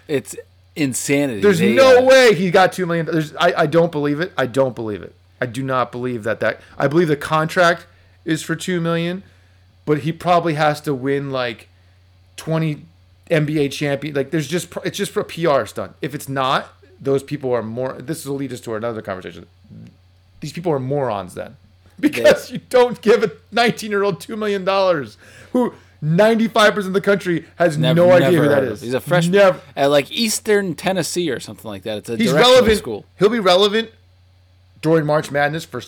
[0.08, 0.36] It's
[0.76, 1.42] insanity.
[1.42, 3.06] There's they, no uh, way he got two million.
[3.06, 4.34] There's I, I don't believe it.
[4.38, 5.16] I don't believe it.
[5.40, 7.86] I do not believe that that I believe the contract
[8.26, 9.24] is for two million,
[9.86, 11.70] but he probably has to win like
[12.38, 12.86] 20
[13.30, 14.14] NBA champion.
[14.16, 15.96] Like there's just it's just for a PR stunt.
[16.02, 17.94] If it's not, those people are more.
[17.94, 19.48] This will lead us to another conversation.
[20.42, 21.58] These people are morons then,
[22.00, 25.18] because you don't give a 19 year old two million dollars
[25.54, 28.82] who 95% of the country has never, no idea who that is.
[28.82, 29.62] He's a freshman never.
[29.76, 32.00] at like Eastern Tennessee or something like that.
[32.00, 32.78] It's a He's relevant.
[32.78, 33.06] school.
[33.18, 33.90] He'll be relevant
[34.82, 35.82] during March Madness for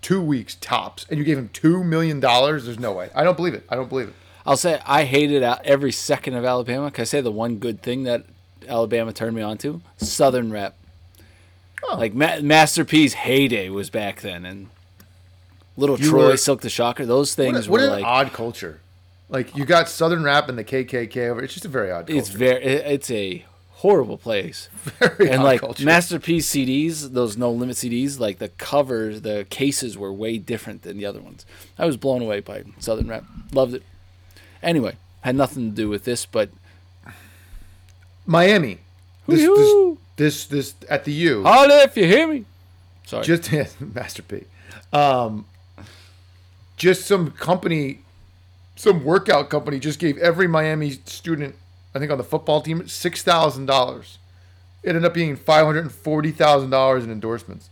[0.00, 2.64] two weeks tops, and you gave him two million dollars.
[2.64, 3.10] There's no way.
[3.14, 3.64] I don't believe it.
[3.68, 4.14] I don't believe it.
[4.48, 6.90] I'll say I hated every second of Alabama.
[6.90, 8.24] Can I say the one good thing that
[8.66, 9.82] Alabama turned me on to?
[9.98, 10.74] Southern rap.
[11.84, 11.98] Oh.
[11.98, 14.70] Like Ma- Master P's heyday was back then, and
[15.76, 18.80] Little you Troy, were, Silk the Shocker, those things what, what were like odd culture.
[19.28, 21.42] Like you got Southern rap and the KKK over.
[21.42, 22.06] It's just a very odd.
[22.06, 22.18] Culture.
[22.18, 22.64] It's very.
[22.64, 24.68] It's a horrible place.
[24.98, 25.84] Very and like culture.
[25.84, 30.82] Master P CDs, those no limit CDs, like the covers, the cases were way different
[30.82, 31.46] than the other ones.
[31.78, 33.24] I was blown away by Southern rap.
[33.52, 33.82] Loved it.
[34.62, 36.50] Anyway, had nothing to do with this, but
[38.26, 38.78] Miami.
[39.26, 41.42] This, this, this, this, at the U.
[41.42, 42.44] Holla if you hear me.
[43.06, 43.24] Sorry.
[43.24, 44.44] Just Master P.
[44.92, 45.46] Um,
[46.76, 48.00] just some company,
[48.76, 51.54] some workout company just gave every Miami student,
[51.94, 54.18] I think on the football team, six thousand dollars.
[54.82, 57.70] It ended up being five hundred and forty thousand dollars in endorsements.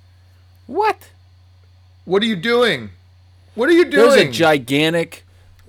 [0.66, 1.10] What?
[2.04, 2.90] What are you doing?
[3.54, 4.10] What are you doing?
[4.10, 5.25] There's a gigantic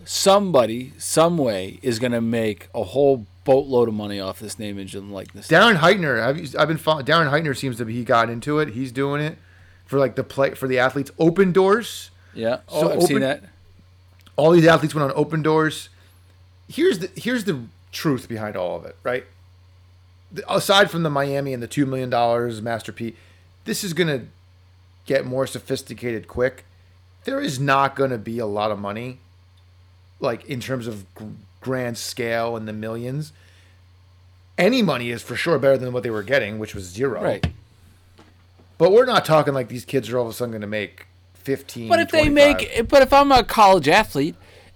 [0.08, 4.78] somebody, some way, is going to make a whole boatload of money off this name,
[4.78, 5.48] image, and likeness.
[5.48, 7.06] Darren Heitner, I've, I've been following.
[7.06, 8.70] Darren Heitner seems to be he got into it.
[8.70, 9.38] He's doing it
[9.86, 11.12] for like the play for the athletes.
[11.20, 12.10] Opendorse.
[12.34, 12.60] Yeah.
[12.70, 13.44] Oh, so I've open, seen that.
[14.38, 15.90] All these athletes went on Opendorse.
[16.70, 19.26] Here's the here's the truth behind all of it, right?
[20.48, 23.16] Aside from the Miami and the two million dollars, Master P,
[23.66, 24.26] this is gonna
[25.06, 26.66] get more sophisticated quick.
[27.24, 29.20] There is not gonna be a lot of money
[30.20, 31.06] like in terms of
[31.62, 33.34] grand scale and the millions.
[34.58, 37.22] Any money is for sure better than what they were getting, which was zero.
[37.22, 37.46] Right.
[38.78, 41.08] But we're not talking like these kids are all of a sudden going to make
[41.34, 41.90] fifteen.
[41.90, 42.26] But if 25.
[42.26, 44.36] they make, but if I'm a college athlete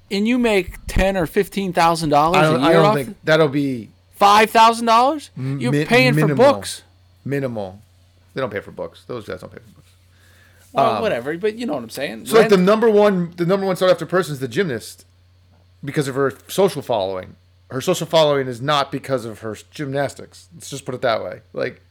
[0.10, 3.48] and you make ten or fifteen thousand dollars a year I don't off, think that'll
[3.48, 5.32] be five thousand dollars.
[5.36, 6.84] You're mi- paying minimal, for books.
[7.26, 7.82] Minimal.
[8.34, 9.04] They don't pay for books.
[9.06, 9.90] Those guys don't pay for books.
[10.74, 11.38] Well, um, whatever.
[11.38, 12.28] But you know what I'm saying.
[12.28, 15.06] So, like the number one, the number one sought after person is the gymnast
[15.84, 17.36] because of her social following.
[17.70, 20.50] Her social following is not because of her gymnastics.
[20.54, 21.42] Let's just put it that way.
[21.54, 21.82] Like,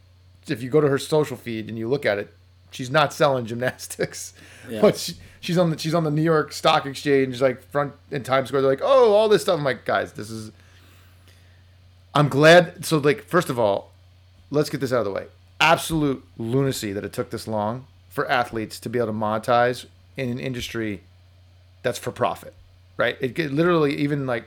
[0.46, 2.35] if you go to her social feed and you look at it,
[2.70, 4.35] she's not selling gymnastics,
[4.68, 4.81] yeah.
[4.81, 8.22] but she, she's on the she's on the New York Stock Exchange, like front in
[8.22, 8.62] Times Square.
[8.62, 9.59] They're like, oh, all this stuff.
[9.59, 10.53] I'm like, guys, this is.
[12.14, 12.85] I'm glad.
[12.85, 13.92] So, like, first of all,
[14.50, 15.26] let's get this out of the way.
[15.61, 20.29] Absolute lunacy that it took this long for athletes to be able to monetize in
[20.29, 21.03] an industry
[21.83, 22.55] that's for profit
[23.01, 23.17] right?
[23.21, 24.45] It, it literally even like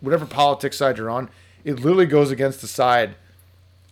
[0.00, 1.28] whatever politics side you're on,
[1.64, 3.14] it literally goes against the side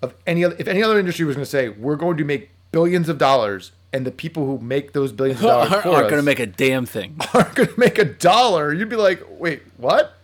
[0.03, 0.57] of any other.
[0.59, 3.73] If any other industry was going to say we're going to make billions of dollars,
[3.93, 6.47] and the people who make those billions of dollars aren't, aren't going to make a
[6.47, 10.15] damn thing, aren't going to make a dollar, you'd be like, wait, what?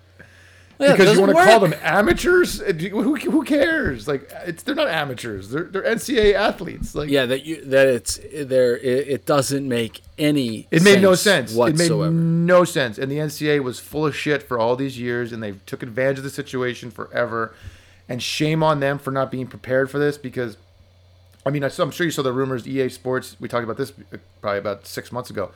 [0.81, 2.61] Yeah, because you want to call them amateurs.
[2.61, 4.09] Who, who cares?
[4.09, 5.51] Like it's they're not amateurs.
[5.51, 6.95] They're they're NCAA athletes.
[6.95, 8.77] Like yeah, that you that it's there.
[8.79, 10.66] It, it, doesn't make any.
[10.71, 12.07] It made no sense whatsoever.
[12.07, 15.33] It made no sense, and the NCAA was full of shit for all these years,
[15.33, 17.55] and they took advantage of the situation forever.
[18.09, 20.57] And shame on them for not being prepared for this because
[21.45, 22.66] I mean, I'm sure you saw the rumors.
[22.66, 23.37] EA Sports.
[23.40, 25.53] We talked about this uh, probably about six months ago.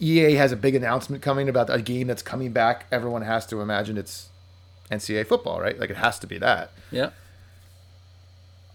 [0.00, 2.86] EA has a big announcement coming about a game that's coming back.
[2.92, 4.28] Everyone has to imagine it's
[4.90, 5.78] NCAA football, right?
[5.78, 6.70] Like it has to be that.
[6.90, 7.10] Yeah.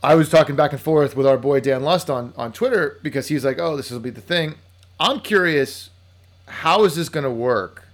[0.03, 3.27] I was talking back and forth with our boy Dan Lust on on Twitter because
[3.27, 4.55] he's like, "Oh, this will be the thing."
[4.99, 5.89] I'm curious,
[6.47, 7.88] how is this going to work?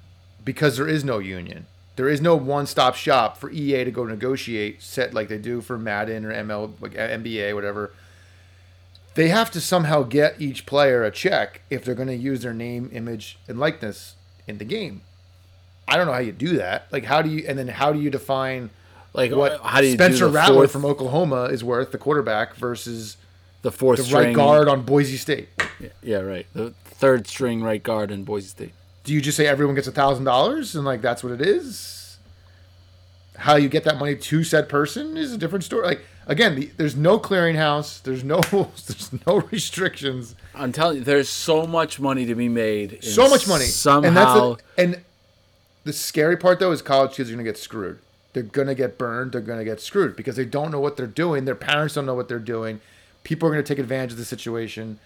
[0.43, 1.67] Because there is no union.
[1.95, 5.77] There is no one-stop shop for EA to go negotiate set like they do for
[5.77, 7.93] Madden or ML, like NBA, whatever
[9.17, 12.53] they have to somehow get each player a check if they're going to use their
[12.53, 15.01] name, image, and likeness in the game.
[15.87, 16.85] I don't know how you do that.
[16.91, 18.69] Like, how do you, and then how do you define
[19.13, 23.17] like what how do you Spencer Rattler fourth, from Oklahoma is worth, the quarterback, versus
[23.63, 25.49] the fourth the string, right guard on Boise State?
[25.79, 26.45] Yeah, yeah, right.
[26.53, 28.73] The third string right guard in Boise State.
[29.03, 32.06] Do you just say everyone gets a thousand dollars and like that's what it is?
[33.37, 35.85] How you get that money to said person is a different story.
[35.85, 38.01] Like again, the, there's no clearinghouse.
[38.03, 40.35] There's no rules, there's no restrictions.
[40.53, 43.03] I'm telling you, there's so much money to be made.
[43.03, 44.07] So much money somehow.
[44.07, 45.03] And, that's a, and
[45.83, 47.99] the scary part though is college kids are gonna get screwed.
[48.33, 49.31] They're gonna get burned.
[49.31, 51.45] They're gonna get screwed because they don't know what they're doing.
[51.45, 52.81] Their parents don't know what they're doing.
[53.23, 54.99] People are gonna take advantage of the situation.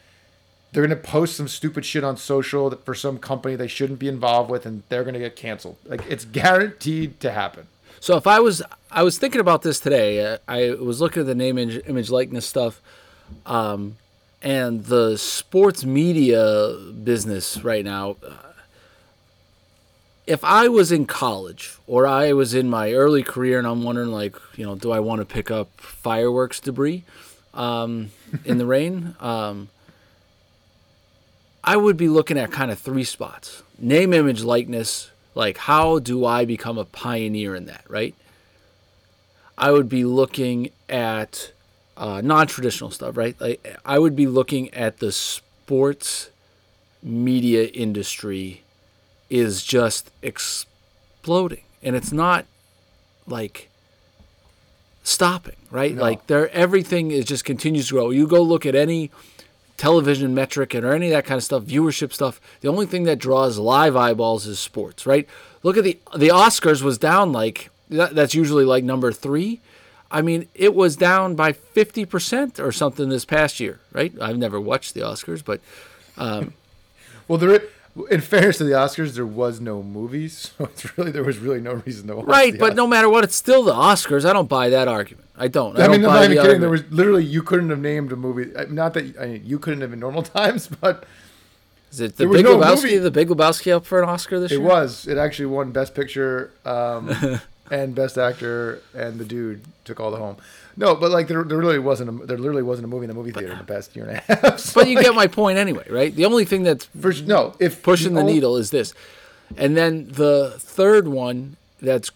[0.72, 4.50] They're gonna post some stupid shit on social for some company they shouldn't be involved
[4.50, 5.78] with, and they're gonna get canceled.
[5.86, 7.68] Like it's guaranteed to happen.
[8.02, 10.40] So if I was, I was thinking about this today.
[10.48, 12.82] I was looking at the name, image, image likeness stuff,
[13.46, 13.98] um,
[14.42, 18.18] and the sports media business right now.
[18.28, 18.34] Uh,
[20.26, 24.10] if I was in college or I was in my early career and I'm wondering,
[24.10, 27.04] like, you know, do I want to pick up fireworks debris
[27.54, 28.10] um,
[28.44, 29.16] in the rain?
[29.22, 29.70] Um,
[31.64, 36.26] I would be looking at kind of three spots name, image, likeness, like, how do
[36.26, 38.16] I become a pioneer in that, right?
[39.58, 41.52] I would be looking at
[41.98, 43.40] uh, non traditional stuff, right?
[43.40, 46.30] Like, I would be looking at the sports
[47.04, 48.64] media industry
[49.30, 51.64] is just exploding.
[51.82, 52.46] And it's not
[53.26, 53.70] like
[55.04, 55.96] stopping, right?
[55.96, 56.02] No.
[56.02, 58.10] Like there everything is just continues to grow.
[58.10, 59.10] You go look at any
[59.82, 62.40] television metric or any of that kind of stuff, viewership stuff.
[62.62, 65.28] The only thing that draws live eyeballs is sports, right?
[65.64, 69.60] Look at the the Oscars was down like that, that's usually like number three.
[70.12, 74.14] I mean, it was down by fifty percent or something this past year, right?
[74.22, 75.62] I've never watched the Oscars, but
[76.16, 76.54] um,
[77.28, 77.64] well, there
[78.10, 81.62] in fairness to the Oscars, there was no movies, so it's really there was really
[81.62, 82.26] no reason to watch.
[82.26, 82.76] Right, but Oscars.
[82.78, 84.26] no matter what, it's still the Oscars.
[84.26, 85.28] I don't buy that argument.
[85.38, 85.78] I don't.
[85.78, 86.40] I, I mean, don't I'm not even kidding.
[86.40, 86.62] Argument.
[86.62, 88.56] There was literally you couldn't have named a movie.
[88.56, 91.06] Uh, not that I mean, you couldn't have in normal times, but
[91.92, 92.84] is it the Big no Lebowski?
[92.84, 92.98] Movie.
[92.98, 94.64] The Big Lebowski up for an Oscar this it year?
[94.64, 95.08] It was.
[95.08, 97.08] It actually won Best Picture um,
[97.72, 100.36] and Best Actor, and the dude took all the home.
[100.76, 103.14] No, but like there, there really wasn't a, there literally wasn't a movie in the
[103.16, 104.60] movie theater in the past year and a half.
[104.60, 106.14] So but you like, get my point anyway, right?
[106.14, 108.94] The only thing that's for, no, if pushing the, the needle is this,
[109.58, 112.12] and then the third one that's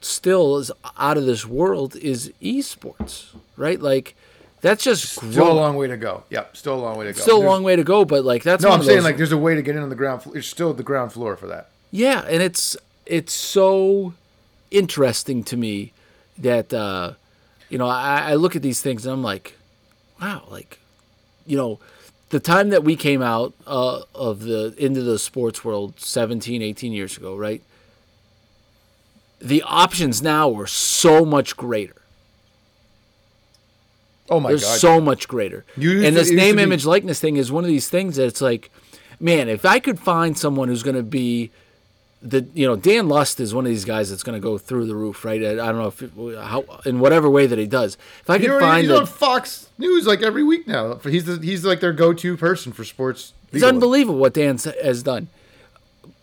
[0.00, 3.80] still is out of this world is esports, right?
[3.80, 4.16] Like
[4.62, 5.50] that's just still growing.
[5.50, 6.24] a long way to go.
[6.30, 7.20] Yep, still a long way to go.
[7.20, 8.70] Still there's, a long way to go, but like that's no.
[8.70, 10.22] I'm saying like there's a way to get in on the ground.
[10.22, 10.32] floor.
[10.32, 11.68] There's still the ground floor for that.
[11.90, 14.14] Yeah, and it's it's so
[14.74, 15.92] interesting to me
[16.38, 17.14] that uh,
[17.68, 19.56] you know, I, I look at these things and I'm like,
[20.20, 20.78] wow, like,
[21.46, 21.80] you know,
[22.30, 26.92] the time that we came out uh, of the into the sports world 17, 18
[26.92, 27.62] years ago, right?
[29.40, 31.96] The options now are so much greater.
[34.30, 35.64] Oh my They're god, so much greater.
[35.76, 38.70] and this name, image, likeness thing is one of these things that it's like,
[39.20, 41.50] man, if I could find someone who's going to be
[42.24, 44.86] the you know Dan Lust is one of these guys that's going to go through
[44.86, 45.42] the roof, right?
[45.44, 47.98] I, I don't know if it, how in whatever way that he does.
[48.22, 50.96] If I could find he's a, on Fox News like every week now.
[50.96, 53.34] He's the, he's like their go-to person for sports.
[53.52, 55.28] It's unbelievable what Dan has done.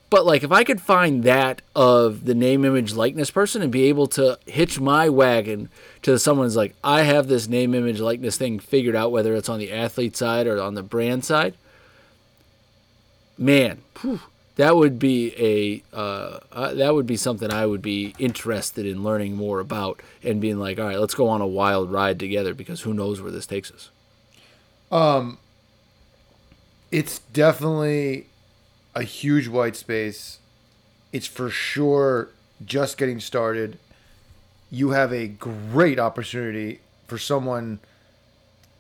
[0.09, 3.83] But like if I could find that of the name, image, likeness person and be
[3.83, 5.69] able to hitch my wagon
[6.01, 9.59] to someone's like I have this name, image, likeness thing figured out, whether it's on
[9.59, 11.53] the athlete side or on the brand side.
[13.37, 14.19] Man, whew,
[14.55, 19.03] that would be a uh, uh, that would be something I would be interested in
[19.03, 22.53] learning more about and being like, all right, let's go on a wild ride together
[22.53, 23.89] because who knows where this takes us.
[24.91, 25.37] Um,
[26.91, 28.27] it's definitely
[28.93, 30.39] a huge white space.
[31.13, 32.29] It's for sure
[32.65, 33.77] just getting started,
[34.69, 37.79] you have a great opportunity for someone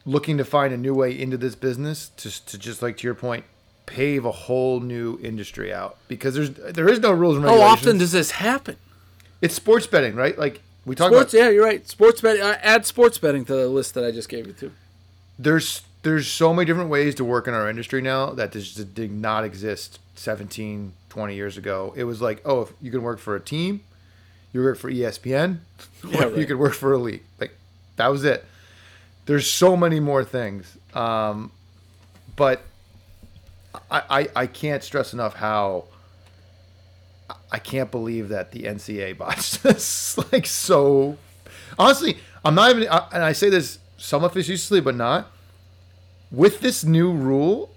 [0.05, 3.15] looking to find a new way into this business to, to just like to your
[3.15, 3.45] point
[3.85, 7.69] pave a whole new industry out because there's there is no rules and regulations.
[7.69, 8.77] How often does this happen?
[9.41, 10.37] It's sports betting, right?
[10.37, 11.43] Like we talk sports, about.
[11.43, 11.87] Yeah, you're right.
[11.87, 12.41] Sports betting.
[12.41, 14.71] Uh, add sports betting to the list that I just gave you to.
[15.37, 19.11] There's there's so many different ways to work in our industry now that just did
[19.11, 21.93] not exist 17, 20 years ago.
[21.95, 23.81] It was like, oh, you can work for a team,
[24.51, 25.59] you work for ESPN,
[26.07, 26.37] yeah, right.
[26.37, 27.23] you could work for a league.
[27.39, 27.55] Like
[27.97, 28.45] that was it.
[29.25, 31.51] There's so many more things, um,
[32.35, 32.63] but
[33.89, 35.85] I, I I can't stress enough how
[37.51, 40.17] I can't believe that the NCAA botched this.
[40.31, 41.17] like so,
[41.77, 45.31] honestly, I'm not even, and I say this somewhat facetiously, but not.
[46.31, 47.75] With this new rule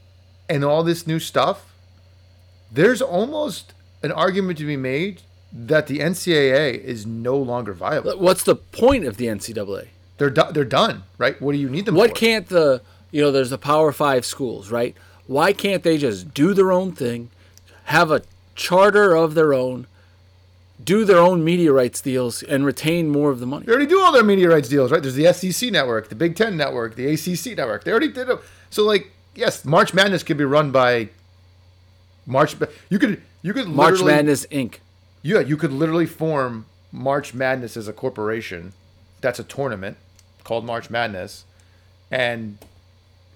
[0.49, 1.73] and all this new stuff,
[2.71, 5.23] there's almost an argument to be made
[5.53, 8.19] that the NCAA is no longer viable.
[8.19, 9.89] What's the point of the NCAA?
[10.19, 11.41] They're do- they're done, right?
[11.41, 11.99] What do you need them for?
[11.99, 12.17] what for?
[12.17, 13.33] can't the you know?
[13.33, 14.97] There's the Power Five schools, right?
[15.27, 17.31] Why can't they just do their own thing,
[17.85, 18.23] have a
[18.55, 19.87] charter of their own,
[20.83, 23.67] do their own media rights deals, and retain more of the money.
[23.67, 25.03] They already do all their media rights deals, right?
[25.03, 27.85] There's the SEC network, the Big Ten network, the ACC network.
[27.85, 28.39] They already did it.
[28.71, 31.09] So, like, yes, March Madness could be run by
[32.27, 32.57] March.
[32.91, 34.77] You could you could March Madness Inc.
[35.23, 38.73] Yeah, you could literally form March Madness as a corporation.
[39.21, 39.97] That's a tournament
[40.45, 41.45] called March Madness,
[42.11, 42.59] and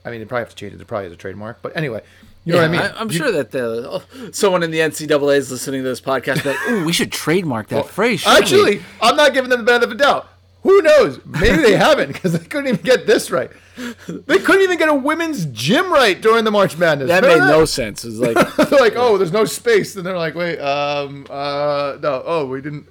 [0.04, 0.76] I mean, they probably have to change it.
[0.76, 2.02] There probably is a trademark, but anyway,
[2.44, 2.96] you know yeah, what I mean?
[2.96, 6.44] I, am sure that the, oh, someone in the NCAA is listening to this podcast.
[6.44, 8.26] Like, ooh, we should trademark that well, phrase.
[8.26, 8.84] Actually, we?
[9.02, 10.28] I'm not giving them the benefit of the doubt.
[10.62, 11.20] Who knows?
[11.24, 13.50] Maybe they haven't because they couldn't even get this right.
[13.76, 17.08] They couldn't even get a women's gym right during the March Madness.
[17.08, 17.58] That Remember made that?
[17.58, 18.04] no sense.
[18.04, 18.34] It's like
[18.68, 22.60] they're like, oh, there's no space, and they're like, wait, um, uh, no, oh, we
[22.60, 22.86] didn't.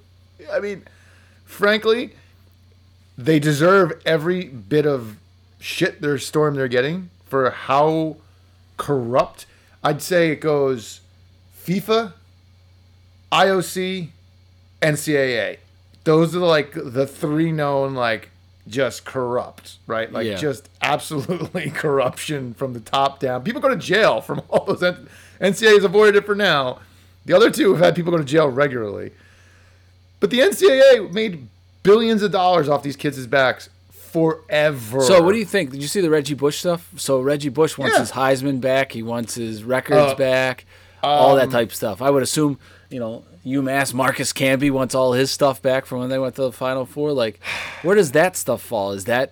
[0.52, 0.84] I mean,
[1.46, 2.14] frankly,
[3.18, 5.18] they deserve every bit of
[5.60, 8.18] shit their storm they're getting for how
[8.78, 9.46] corrupt.
[9.84, 11.02] I'd say it goes
[11.64, 12.14] FIFA,
[13.32, 14.10] IOC,
[14.82, 15.58] NCAA.
[16.04, 18.30] Those are like the three known like
[18.68, 20.12] just corrupt, right?
[20.12, 20.36] Like yeah.
[20.36, 23.44] just absolutely corruption from the top down.
[23.44, 24.82] People go to jail from all those.
[25.42, 26.80] NCAA has avoided it for now.
[27.26, 29.12] The other two have had people go to jail regularly.
[30.20, 31.48] But the NCAA made
[31.84, 33.70] billions of dollars off these kids' backs
[34.18, 35.02] forever.
[35.02, 35.72] So, what do you think?
[35.72, 36.90] Did you see the Reggie Bush stuff?
[36.98, 38.02] So, Reggie Bush wants yeah.
[38.02, 38.92] his Heisman back.
[38.92, 40.66] He wants his records uh, back.
[41.04, 42.02] Um, all that um, type of stuff.
[42.02, 42.58] I would assume,
[42.90, 46.42] you know, UMass Marcus Camby wants all his stuff back from when they went to
[46.42, 47.14] the Final Four.
[47.14, 47.40] Like,
[47.84, 48.92] where does that stuff fall?
[48.92, 49.32] Is that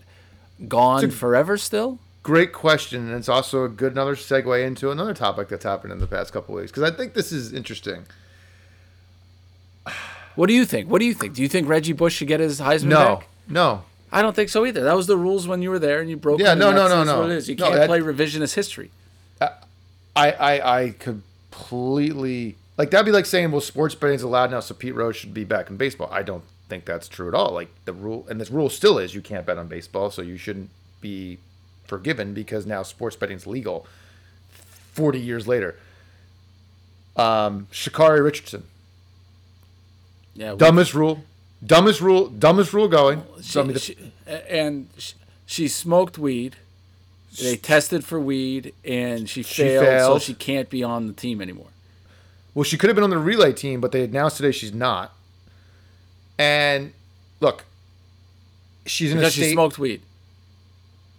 [0.67, 1.99] gone forever still?
[2.21, 5.99] Great question, and it's also a good another segue into another topic that's happened in
[5.99, 8.05] the past couple weeks because I think this is interesting.
[10.35, 10.89] What do you think?
[10.89, 11.33] What do you think?
[11.33, 13.27] Do you think Reggie Bush should get his Heisman no, back?
[13.47, 14.83] No, I don't think so either.
[14.83, 16.39] That was the rules when you were there and you broke.
[16.39, 17.21] Yeah, no, no, no, no.
[17.21, 17.49] What it is.
[17.49, 18.91] You can't that, play revisionist history.
[20.15, 24.59] I, I, I completely like that'd be like saying, well, sports betting is allowed now,
[24.59, 26.09] so Pete Rose should be back in baseball.
[26.11, 27.51] I don't think that's true at all.
[27.51, 30.37] Like the rule, and this rule still is, you can't bet on baseball, so you
[30.37, 30.69] shouldn't
[31.01, 31.37] be
[31.85, 33.85] forgiven because now sports betting is legal.
[34.93, 35.77] Forty years later,
[37.17, 38.63] um, Sha'Carri Richardson.
[40.33, 41.23] Yeah, dumbest rule
[41.65, 43.23] Dumbest rule, dumbest rule going.
[43.41, 43.79] She, the...
[43.79, 43.97] she,
[44.49, 44.87] and
[45.45, 46.57] she smoked weed.
[47.41, 51.13] They tested for weed, and she failed, she failed, so she can't be on the
[51.13, 51.67] team anymore.
[52.53, 55.13] Well, she could have been on the relay team, but they announced today she's not.
[56.37, 56.93] And
[57.41, 57.65] look,
[58.85, 59.45] she's in because a state.
[59.47, 60.01] she smoked weed.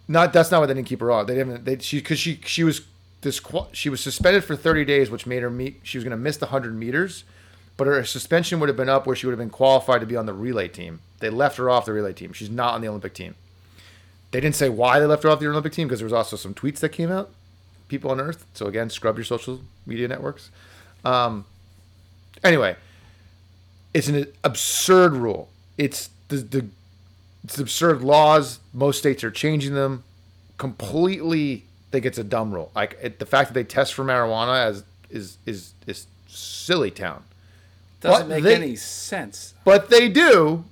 [0.07, 1.27] Not that's not why they didn't keep her on.
[1.27, 1.65] They didn't.
[1.65, 2.81] They she because she she was
[3.21, 3.41] this
[3.73, 5.81] she was suspended for 30 days, which made her meet.
[5.83, 7.23] She was going to miss the 100 meters
[7.77, 10.15] but her suspension would have been up where she would have been qualified to be
[10.15, 10.99] on the relay team.
[11.19, 12.33] They left her off the relay team.
[12.33, 13.35] She's not on the Olympic team.
[14.31, 16.35] They didn't say why they left her off the Olympic team because there was also
[16.35, 17.29] some tweets that came out.
[17.87, 18.45] People on Earth.
[18.53, 20.49] So again, scrub your social media networks.
[21.05, 21.45] Um,
[22.43, 22.75] anyway,
[23.93, 25.49] it's an absurd rule.
[25.77, 26.65] It's the, the
[27.43, 28.59] it's absurd laws.
[28.73, 30.03] Most states are changing them.
[30.57, 32.71] Completely think it's a dumb rule.
[32.75, 37.23] Like it, the fact that they test for marijuana as is is is silly town.
[38.01, 39.53] Doesn't make they, any sense.
[39.63, 40.65] But they do.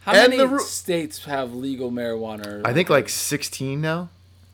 [0.00, 2.62] How and many the, states have legal marijuana?
[2.64, 4.08] I think like 16 now.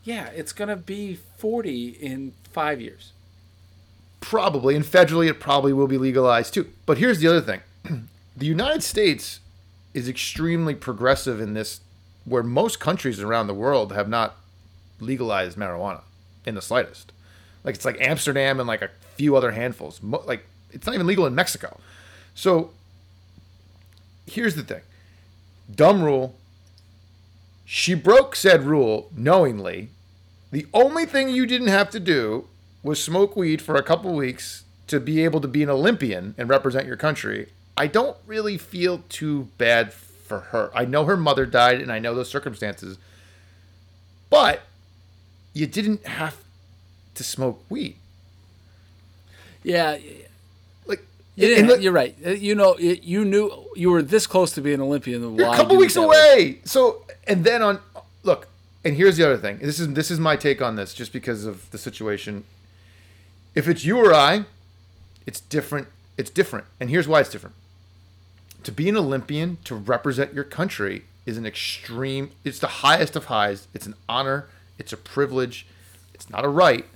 [0.04, 3.12] Yeah, it's going to be 40 in five years.
[4.20, 4.74] Probably.
[4.74, 6.68] And federally, it probably will be legalized too.
[6.84, 7.60] But here's the other thing
[8.36, 9.40] the United States
[9.94, 11.80] is extremely progressive in this,
[12.24, 14.36] where most countries around the world have not
[15.00, 16.02] legalized marijuana
[16.44, 17.12] in the slightest.
[17.64, 20.00] Like it's like Amsterdam and like a few other handfuls.
[20.02, 21.78] Like it's not even legal in Mexico.
[22.36, 22.70] So
[24.26, 24.82] here's the thing
[25.74, 26.36] dumb rule.
[27.64, 29.88] She broke said rule knowingly.
[30.52, 32.46] The only thing you didn't have to do
[32.84, 36.48] was smoke weed for a couple weeks to be able to be an Olympian and
[36.48, 37.48] represent your country.
[37.76, 40.70] I don't really feel too bad for her.
[40.72, 42.98] I know her mother died and I know those circumstances.
[44.30, 44.60] But
[45.52, 46.36] you didn't have
[47.14, 47.96] to smoke weed.
[49.64, 49.98] Yeah,
[51.36, 52.14] you you're right.
[52.24, 55.36] Uh, you know, you knew you were this close to being an Olympian.
[55.36, 56.08] You're a couple weeks away.
[56.08, 56.58] Way?
[56.64, 57.80] So, and then on
[58.22, 58.48] look,
[58.84, 59.58] and here's the other thing.
[59.58, 62.44] This is this is my take on this, just because of the situation.
[63.54, 64.44] If it's you or I,
[65.26, 65.88] it's different.
[66.16, 67.54] It's different, and here's why it's different.
[68.64, 72.30] To be an Olympian, to represent your country, is an extreme.
[72.44, 73.68] It's the highest of highs.
[73.74, 74.48] It's an honor.
[74.78, 75.66] It's a privilege.
[76.14, 76.86] It's not a right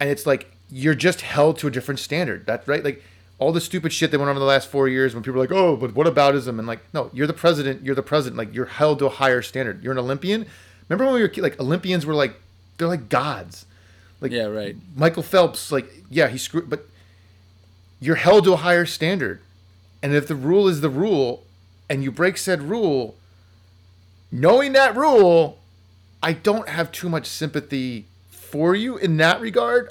[0.00, 2.46] and it's like you're just held to a different standard.
[2.46, 2.84] That's right.
[2.84, 3.02] Like
[3.38, 5.42] all the stupid shit that went on in the last four years when people are
[5.42, 6.58] like, oh, but what aboutism?
[6.58, 7.84] And like, no, you're the president.
[7.84, 8.38] You're the president.
[8.38, 9.82] Like you're held to a higher standard.
[9.82, 10.46] You're an Olympian.
[10.88, 12.40] Remember when we were like Olympians were like
[12.78, 13.66] they're like gods.
[14.20, 14.76] Like yeah, right.
[14.96, 16.86] Michael Phelps, like yeah, he screwed, but
[18.00, 19.40] you're held to a higher standard.
[20.02, 21.44] And if the rule is the rule,
[21.88, 23.16] and you break said rule,
[24.30, 25.58] knowing that rule,
[26.22, 29.90] I don't have too much sympathy for you in that regard.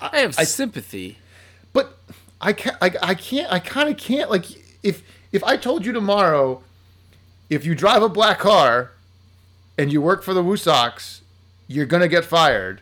[0.00, 1.18] I, have I, sympathy,
[1.72, 1.98] but
[2.40, 2.76] I can't.
[2.80, 3.52] I, I can't.
[3.52, 4.30] I kind of can't.
[4.30, 4.46] Like
[4.82, 6.62] if if I told you tomorrow,
[7.50, 8.92] if you drive a black car,
[9.78, 11.22] and you work for the Woo Sox,
[11.68, 12.80] you're gonna get fired.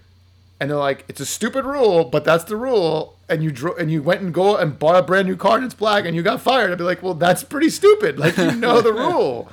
[0.61, 3.19] And they're like, it's a stupid rule, but that's the rule.
[3.29, 5.65] And you dro- and you went and go and bought a brand new car and
[5.65, 6.71] it's black, and you got fired.
[6.71, 8.19] I'd be like, well, that's pretty stupid.
[8.19, 9.51] Like you know the rule,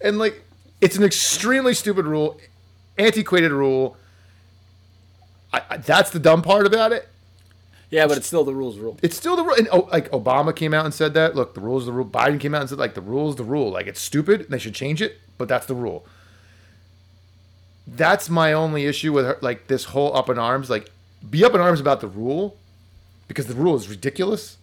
[0.00, 0.44] and like
[0.80, 2.38] it's an extremely stupid rule,
[2.98, 3.96] antiquated rule
[5.52, 7.08] I, I, that's the dumb part about it.
[7.92, 8.96] Yeah, but it's still the rules rule.
[9.02, 9.54] It's still the rule.
[9.54, 11.36] And oh, like Obama came out and said that.
[11.36, 12.06] Look, the rules the rule.
[12.06, 13.70] Biden came out and said like the rules the rule.
[13.70, 14.40] Like it's stupid.
[14.40, 16.06] And they should change it, but that's the rule.
[17.86, 19.38] That's my only issue with her.
[19.42, 20.70] Like this whole up in arms.
[20.70, 20.90] Like
[21.30, 22.56] be up in arms about the rule,
[23.28, 24.56] because the rule is ridiculous.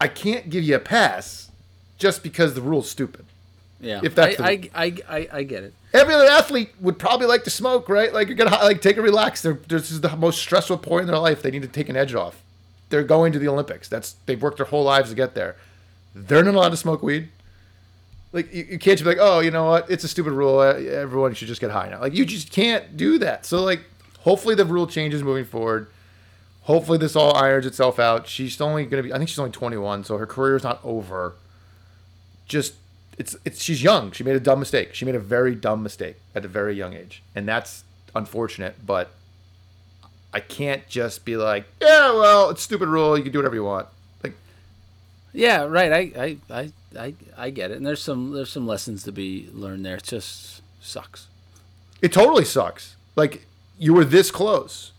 [0.00, 1.50] I can't give you a pass
[1.98, 3.24] just because the rule's stupid.
[3.80, 6.98] Yeah, if that's I, the, I, I, I, I get it every other athlete would
[6.98, 8.12] probably like to smoke, right?
[8.12, 9.42] Like you're gonna like take a relax.
[9.42, 11.42] They're, this is the most stressful point in their life.
[11.42, 12.42] They need to take an edge off.
[12.88, 13.88] They're going to the Olympics.
[13.88, 15.56] That's they've worked their whole lives to get there.
[16.14, 17.28] They're not allowed to smoke weed.
[18.32, 19.90] Like you, you can't just be like, oh, you know what?
[19.90, 20.60] It's a stupid rule.
[20.62, 22.00] Everyone should just get high now.
[22.00, 23.44] Like you just can't do that.
[23.46, 23.84] So like,
[24.20, 25.88] hopefully the rule changes moving forward.
[26.62, 28.28] Hopefully this all irons itself out.
[28.28, 29.12] She's only gonna be.
[29.12, 31.34] I think she's only 21, so her career is not over.
[32.46, 32.74] Just
[33.18, 34.12] it's it's she's young.
[34.12, 34.94] She made a dumb mistake.
[34.94, 37.84] She made a very dumb mistake at a very young age, and that's
[38.14, 38.84] unfortunate.
[38.84, 39.10] But
[40.32, 43.16] I can't just be like, yeah, well, it's stupid rule.
[43.16, 43.86] You can do whatever you want.
[44.22, 44.34] Like,
[45.32, 45.92] yeah, right.
[45.92, 47.76] I I I I, I get it.
[47.76, 49.96] And there's some there's some lessons to be learned there.
[49.96, 51.28] It just sucks.
[52.00, 52.96] It totally sucks.
[53.14, 53.46] Like
[53.78, 54.92] you were this close.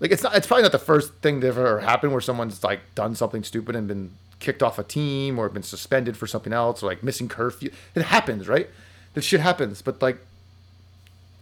[0.00, 0.34] Like it's not.
[0.34, 3.74] It's probably not the first thing that ever happened where someone's like done something stupid
[3.74, 4.10] and been
[4.42, 7.70] kicked off a team or been suspended for something else or like missing curfew.
[7.94, 8.68] It happens, right?
[9.14, 9.80] This shit happens.
[9.80, 10.18] But like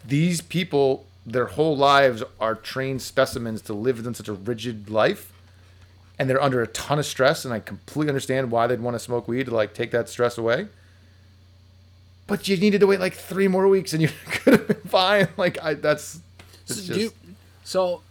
[0.06, 5.32] these people, their whole lives are trained specimens to live in such a rigid life.
[6.18, 8.98] And they're under a ton of stress, and I completely understand why they'd want to
[8.98, 10.68] smoke weed to like take that stress away.
[12.26, 15.28] But you needed to wait like three more weeks, and you could have been fine.
[15.38, 16.20] Like I, that's.
[16.66, 16.88] So, just...
[16.90, 17.12] you,
[17.64, 18.02] so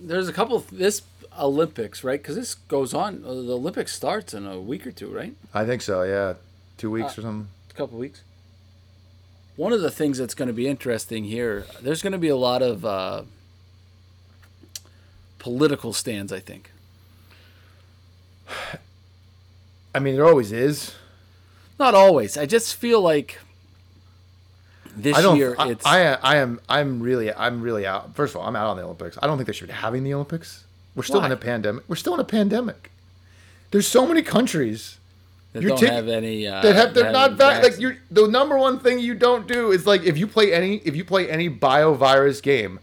[0.00, 0.60] there's a couple.
[0.70, 1.02] This
[1.38, 2.20] Olympics, right?
[2.20, 3.24] Because this goes on.
[3.24, 5.34] Uh, the Olympics starts in a week or two, right?
[5.54, 6.02] I think so.
[6.02, 6.34] Yeah,
[6.76, 7.48] two weeks uh, or something.
[7.70, 8.22] A couple weeks.
[9.56, 12.36] One of the things that's going to be interesting here, there's going to be a
[12.36, 13.22] lot of uh,
[15.38, 16.32] political stands.
[16.32, 16.70] I think.
[19.94, 20.94] I mean, there always is.
[21.78, 22.38] Not always.
[22.38, 23.38] I just feel like
[24.96, 25.86] this I don't, year I, it's.
[25.86, 26.60] I, I am.
[26.68, 27.32] I'm really.
[27.32, 28.14] I'm really out.
[28.14, 29.18] First of all, I'm out on the Olympics.
[29.22, 30.64] I don't think they should be having the Olympics.
[30.94, 31.26] We're still Why?
[31.26, 31.84] in a pandemic.
[31.88, 32.90] We're still in a pandemic.
[33.70, 34.98] There's so many countries
[35.52, 38.78] that don't have any uh, that have they're not vac- like you the number one
[38.78, 42.42] thing you don't do is like if you play any if you play any biovirus
[42.42, 42.80] game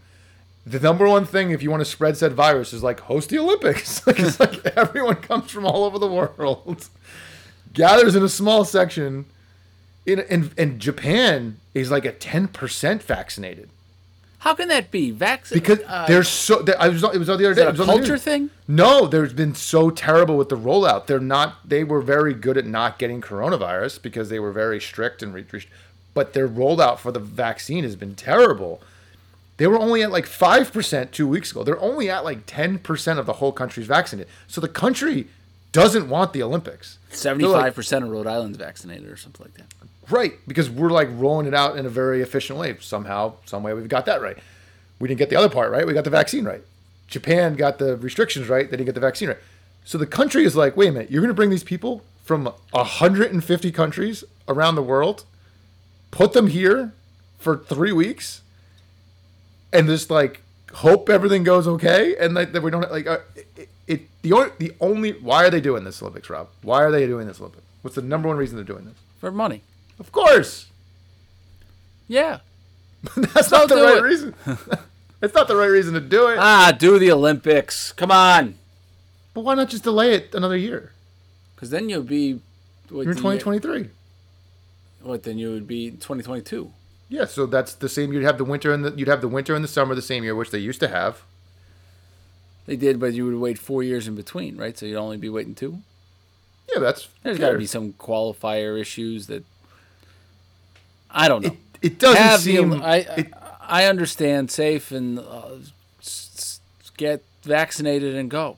[0.64, 3.38] the number one thing if you want to spread said virus is like host the
[3.38, 6.88] olympics like it's like everyone comes from all over the world
[7.72, 9.24] gathers in a small section
[10.06, 13.68] in in, in japan is like a 10% vaccinated
[14.40, 15.10] how can that be?
[15.10, 16.64] Vaccine because uh, there's so.
[16.78, 17.02] I was.
[17.02, 17.66] It was the other day.
[17.68, 18.48] Is a culture thing?
[18.66, 21.06] No, there's been so terrible with the rollout.
[21.06, 21.68] They're not.
[21.68, 25.34] They were very good at not getting coronavirus because they were very strict and.
[25.34, 25.46] Re-
[26.14, 28.80] but their rollout for the vaccine has been terrible.
[29.58, 31.62] They were only at like five percent two weeks ago.
[31.62, 34.32] They're only at like ten percent of the whole country's vaccinated.
[34.48, 35.26] So the country
[35.72, 36.98] doesn't want the Olympics.
[37.10, 39.66] Seventy-five percent of Rhode Island's vaccinated, or something like that.
[40.10, 42.76] Right, because we're like rolling it out in a very efficient way.
[42.80, 44.36] Somehow, some way, we've got that right.
[44.98, 45.86] We didn't get the other part right.
[45.86, 46.62] We got the vaccine right.
[47.06, 48.70] Japan got the restrictions right.
[48.70, 49.38] They didn't get the vaccine right.
[49.84, 52.44] So the country is like, wait a minute, you're going to bring these people from
[52.70, 55.24] 150 countries around the world,
[56.10, 56.92] put them here
[57.38, 58.42] for three weeks,
[59.72, 60.42] and just like
[60.74, 64.22] hope everything goes okay, and like that we don't like uh, it, it.
[64.22, 66.48] The only the only why are they doing this Olympics, Rob?
[66.62, 67.64] Why are they doing this Olympics?
[67.82, 68.96] What's the number one reason they're doing this?
[69.18, 69.62] For money.
[70.00, 70.66] Of course.
[72.08, 72.40] Yeah.
[73.16, 74.02] That's not the right it.
[74.02, 74.34] reason.
[75.22, 76.38] it's not the right reason to do it.
[76.38, 77.92] Ah, do the Olympics.
[77.92, 78.56] Come on.
[79.32, 80.92] But why not just delay it another year?
[81.54, 82.40] Because then you'll be.
[82.88, 83.90] What, You're in 2023.
[85.02, 85.38] What then?
[85.38, 86.72] You would be 2022.
[87.08, 88.12] Yeah, so that's the same.
[88.12, 90.24] You'd have the winter and the you'd have the winter and the summer the same
[90.24, 91.22] year, which they used to have.
[92.66, 94.76] They did, but you would wait four years in between, right?
[94.76, 95.80] So you'd only be waiting two.
[96.72, 97.08] Yeah, that's.
[97.22, 99.44] There's got to be some qualifier issues that.
[101.12, 101.48] I don't know.
[101.48, 102.70] It, it doesn't have seem.
[102.70, 105.56] The, I it, I understand safe and uh,
[106.96, 108.56] get vaccinated and go.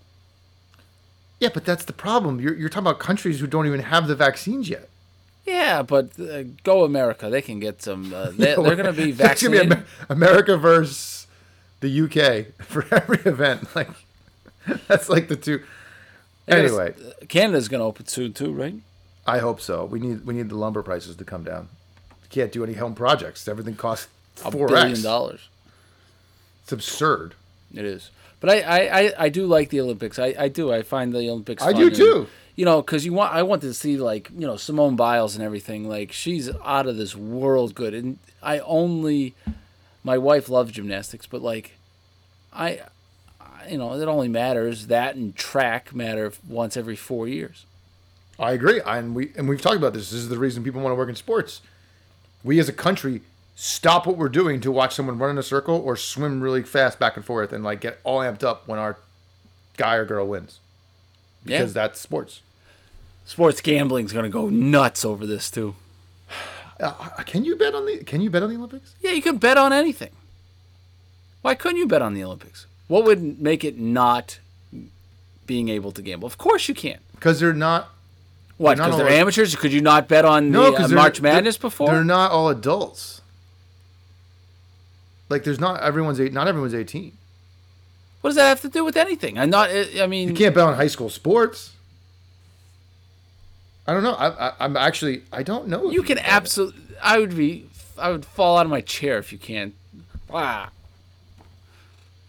[1.39, 2.41] Yeah, but that's the problem.
[2.41, 4.89] You're you're talking about countries who don't even have the vaccines yet.
[5.45, 7.29] Yeah, but uh, go America.
[7.29, 8.15] They can get some.
[8.15, 9.71] Uh, they, are going to be vaccinated.
[9.71, 9.77] Be
[10.09, 11.27] America versus
[11.81, 13.75] the UK for every event.
[13.75, 13.89] Like
[14.89, 15.63] that's like the two.
[16.49, 16.95] Anyway,
[17.29, 18.75] Canada's going to open soon too, right?
[19.27, 19.85] I hope so.
[19.85, 21.69] We need we need the lumber prices to come down.
[22.33, 23.47] Can't do any home projects.
[23.47, 25.49] Everything costs four billion dollars.
[26.64, 27.35] It's absurd.
[27.74, 28.11] It is.
[28.41, 30.18] But I, I, I, do like the Olympics.
[30.18, 30.72] I, I do.
[30.72, 31.62] I find the Olympics.
[31.62, 32.26] I do too.
[32.57, 35.45] You know, because you want I want to see like you know Simone Biles and
[35.45, 35.89] everything.
[35.89, 39.35] Like she's out of this world good, and I only
[40.03, 41.72] my wife loves gymnastics, but like
[42.53, 42.80] I,
[43.68, 47.64] you know, it only matters that and track matter once every four years.
[48.39, 50.11] I agree, and we and we've talked about this.
[50.11, 51.61] This is the reason people want to work in sports.
[52.45, 53.22] We as a country
[53.55, 56.99] stop what we're doing to watch someone run in a circle or swim really fast
[56.99, 58.99] back and forth and like get all amped up when our
[59.76, 60.61] guy or girl wins
[61.45, 61.82] because yeah.
[61.82, 62.40] that's sports.
[63.24, 65.74] Sports gambling's going to go nuts over this too.
[66.80, 66.93] Uh,
[67.24, 68.95] can you bet on the Can you bet on the Olympics?
[69.01, 70.11] Yeah, you can bet on anything.
[71.43, 72.66] Why couldn't you bet on the Olympics?
[72.88, 74.40] What would make it not
[75.47, 76.26] being able to gamble?
[76.26, 76.99] Of course you can.
[77.14, 77.91] Because they're not.
[78.63, 78.77] What?
[78.77, 79.57] Because they're, they're amateurs.
[79.57, 81.89] Could you not bet on no, the uh, March Madness before?
[81.89, 83.21] They're not all adults.
[85.29, 86.33] Like, there's not everyone's eight.
[86.33, 87.17] Not everyone's eighteen.
[88.21, 89.37] What does that have to do with anything?
[89.37, 89.71] I'm not.
[89.71, 91.73] I mean, you can't bet on high school sports.
[93.85, 94.13] I don't know.
[94.13, 95.25] I, am actually.
[95.33, 95.91] I don't know.
[95.91, 96.81] You, can absolutely.
[97.03, 97.67] I would be.
[97.99, 99.75] I would fall out of my chair if you can't.
[100.33, 100.71] Ah.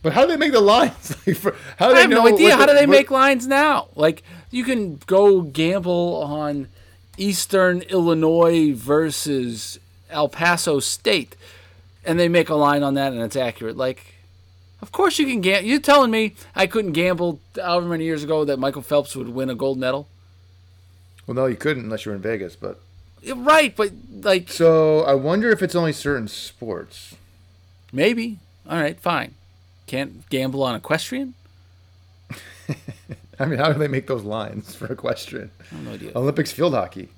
[0.02, 1.16] But how do they make the lines?
[1.78, 2.56] how do I have no idea.
[2.56, 3.90] How do they make lines now?
[3.96, 4.24] Like
[4.54, 6.68] you can go gamble on
[7.18, 9.80] Eastern Illinois versus
[10.10, 11.36] El Paso State,
[12.06, 13.76] and they make a line on that, and it's accurate.
[13.78, 14.14] Like
[14.84, 15.68] of course you can gamble.
[15.68, 19.50] You're telling me I couldn't gamble however many years ago that Michael Phelps would win
[19.50, 20.10] a gold medal?
[21.26, 22.82] Well, no, you couldn't unless you were in Vegas, but
[23.34, 27.16] right, but like so, I wonder if it's only certain sports.
[27.94, 28.40] Maybe.
[28.70, 29.36] All right, fine.
[29.88, 31.34] Can't gamble on equestrian.
[33.40, 35.52] I mean, how do they make those lines for equestrian?
[35.84, 36.12] no idea.
[36.16, 37.10] Olympics field hockey.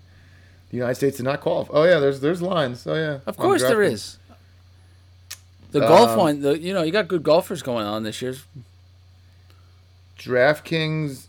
[0.72, 1.74] The United States did not qualify.
[1.74, 2.86] Oh yeah, there's there's lines.
[2.88, 3.20] Oh yeah.
[3.26, 4.18] Of course there is.
[5.72, 8.36] The golf um, one, the, you know, you got good golfers going on this year.
[10.18, 11.26] DraftKings,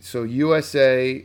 [0.00, 1.24] so USA,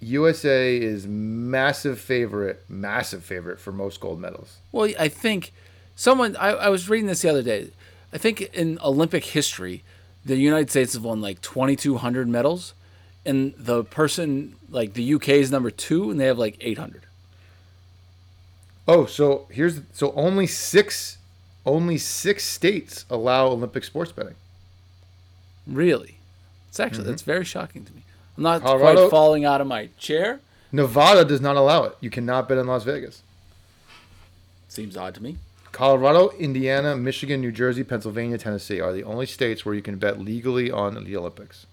[0.00, 4.58] USA is massive favorite, massive favorite for most gold medals.
[4.70, 5.52] Well, I think
[5.96, 7.70] someone I, I was reading this the other day.
[8.12, 9.82] I think in Olympic history,
[10.26, 12.74] the United States have won like 2,200 medals,
[13.24, 17.02] and the person like the UK is number two, and they have like 800.
[18.88, 21.18] Oh, so here's so only six
[21.64, 24.36] only six states allow Olympic sports betting.
[25.66, 26.18] Really?
[26.68, 27.10] It's actually mm-hmm.
[27.10, 28.02] that's very shocking to me.
[28.36, 30.40] I'm not Colorado, quite falling out of my chair.
[30.70, 31.96] Nevada does not allow it.
[32.00, 33.22] You cannot bet in Las Vegas.
[34.68, 35.38] Seems odd to me.
[35.76, 40.18] Colorado, Indiana, Michigan, New Jersey, Pennsylvania, Tennessee are the only states where you can bet
[40.18, 41.66] legally on the Olympics.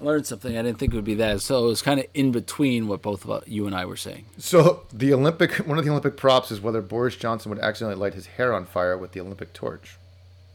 [0.00, 1.42] I learned something I didn't think it would be that.
[1.42, 3.98] So it was kind of in between what both of uh, you and I were
[3.98, 4.24] saying.
[4.38, 8.14] So the Olympic, one of the Olympic props is whether Boris Johnson would accidentally light
[8.14, 9.98] his hair on fire with the Olympic torch.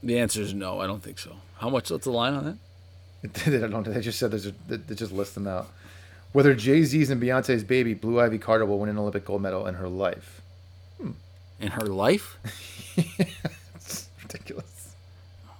[0.01, 0.79] The answer is no.
[0.79, 1.35] I don't think so.
[1.59, 1.91] How much?
[1.91, 2.57] What's the line on
[3.21, 3.33] that?
[3.45, 3.83] they don't.
[3.83, 4.47] They just said there's.
[4.47, 5.67] A, they just list them out.
[6.31, 9.67] Whether Jay Z's and Beyonce's baby Blue Ivy Carter will win an Olympic gold medal
[9.67, 10.41] in her life.
[11.63, 12.37] In her life?
[13.75, 14.95] it's ridiculous.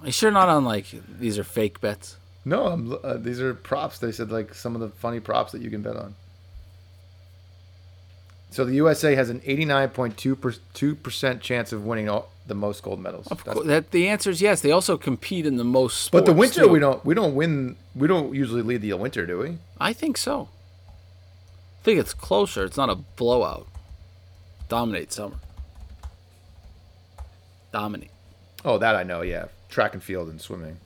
[0.01, 0.87] Are you sure not on like
[1.17, 2.17] these are fake bets?
[2.43, 3.99] No, uh, these are props.
[3.99, 6.15] They said like some of the funny props that you can bet on.
[8.51, 13.27] So the USA has an 89.2 percent chance of winning all, the most gold medals.
[13.27, 14.59] Of course, that the answer is yes.
[14.59, 16.11] They also compete in the most.
[16.11, 16.67] but the winter too.
[16.67, 17.77] we don't we don't win.
[17.95, 19.57] We don't usually lead the winter, do we?
[19.79, 20.49] I think so.
[20.89, 22.65] I think it's closer.
[22.65, 23.67] It's not a blowout.
[24.67, 25.37] Dominate summer.
[27.73, 28.11] Dominate.
[28.63, 29.21] Oh, that I know.
[29.21, 30.77] Yeah, track and field and swimming.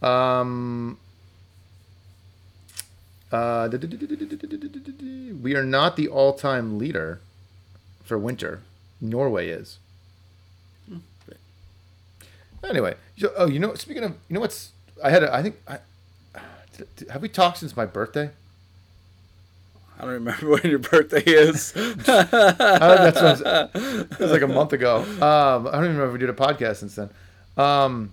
[0.00, 0.98] Um.
[3.32, 3.68] Uh,
[5.40, 7.20] we are not the all-time leader
[8.02, 8.62] for winter.
[9.00, 9.78] Norway is.
[12.68, 15.56] Anyway, so, oh, you know, speaking of, you know what's, I had, a, I think,
[15.66, 15.78] I,
[17.10, 18.30] have we talked since my birthday?
[20.00, 21.72] I don't remember when your birthday is.
[21.72, 24.98] that's was, it was like a month ago.
[24.98, 27.10] Um, I don't even remember if we did a podcast since then.
[27.56, 28.12] Um,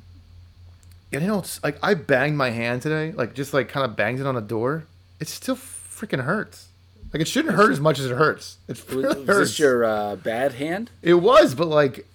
[1.14, 3.96] and you know, it's like I banged my hand today, like just like kind of
[3.96, 4.84] banged it on a door.
[5.20, 6.68] It still freaking hurts.
[7.14, 8.58] Like it shouldn't hurt as much as it hurts.
[8.68, 9.50] It really was, hurts.
[9.52, 10.92] this your uh, bad hand?
[11.02, 12.06] It was, but like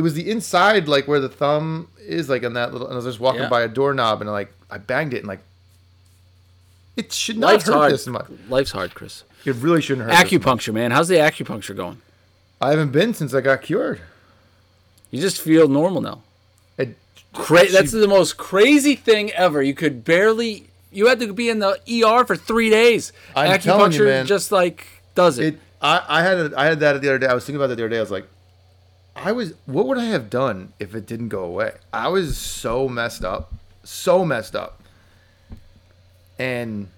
[0.00, 2.86] it was the inside, like where the thumb is, like on that little.
[2.86, 3.48] And I was just walking yeah.
[3.48, 5.40] by a doorknob, and like I banged it, and like
[6.96, 7.92] it should not Life's hurt hard.
[7.92, 8.26] this much.
[8.48, 9.24] Life's hard, Chris.
[9.44, 10.14] It really shouldn't hurt.
[10.26, 10.90] Acupuncture, man.
[10.90, 12.00] How's the acupuncture going?
[12.60, 14.00] I haven't been since I got cured.
[15.10, 16.22] You just feel normal now.
[16.76, 16.96] It,
[17.32, 19.62] Cra- she, that's the most crazy thing ever.
[19.62, 20.66] You could barely.
[20.92, 23.12] You had to be in the ER for three days.
[23.34, 25.54] I'm acupuncture you, man, just like does it.
[25.54, 27.26] it I, I had a, I had that the other day.
[27.26, 27.98] I was thinking about that the other day.
[27.98, 28.26] I was like,
[29.16, 31.72] I was what would I have done if it didn't go away?
[31.92, 33.52] I was so messed up,
[33.84, 34.79] so messed up,
[36.40, 36.88] and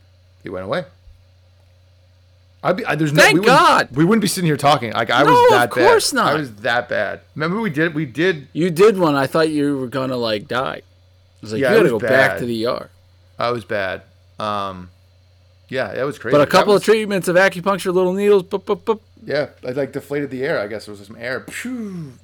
[0.42, 0.84] he went away.
[2.62, 3.88] I'd be, I, there's Thank no, we God.
[3.92, 4.92] We wouldn't be sitting here talking.
[4.92, 5.64] Like I no, was that bad.
[5.64, 6.32] of course not.
[6.32, 7.20] I was that bad.
[7.34, 8.46] Remember we did we did.
[8.52, 9.16] You did one.
[9.16, 10.76] I thought you were gonna like die.
[10.76, 10.82] I
[11.40, 12.08] was like, yeah, you gotta go bad.
[12.08, 12.88] back to the ER.
[13.36, 14.02] I was bad.
[14.38, 14.90] Um,
[15.68, 16.36] yeah, that was crazy.
[16.36, 19.70] But a couple was, of treatments of acupuncture, little needles, boop, boop, boop, yeah, I
[19.72, 20.60] like deflated the air.
[20.60, 21.44] I guess there was some air,